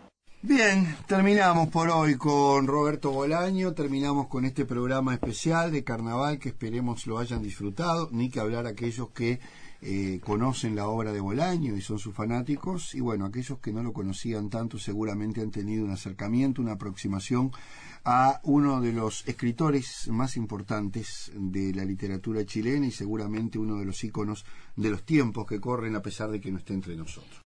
[0.42, 6.50] Bien, terminamos por hoy con Roberto Bolaño, terminamos con este programa especial de carnaval que
[6.50, 9.40] esperemos lo hayan disfrutado, ni que hablar aquellos que
[9.82, 13.84] eh, conocen la obra de Bolaño y son sus fanáticos, y bueno, aquellos que no
[13.84, 17.52] lo conocían tanto seguramente han tenido un acercamiento, una aproximación
[18.06, 23.86] a uno de los escritores más importantes de la literatura chilena y seguramente uno de
[23.86, 27.36] los íconos de los tiempos que corren a pesar de que no esté entre nosotros.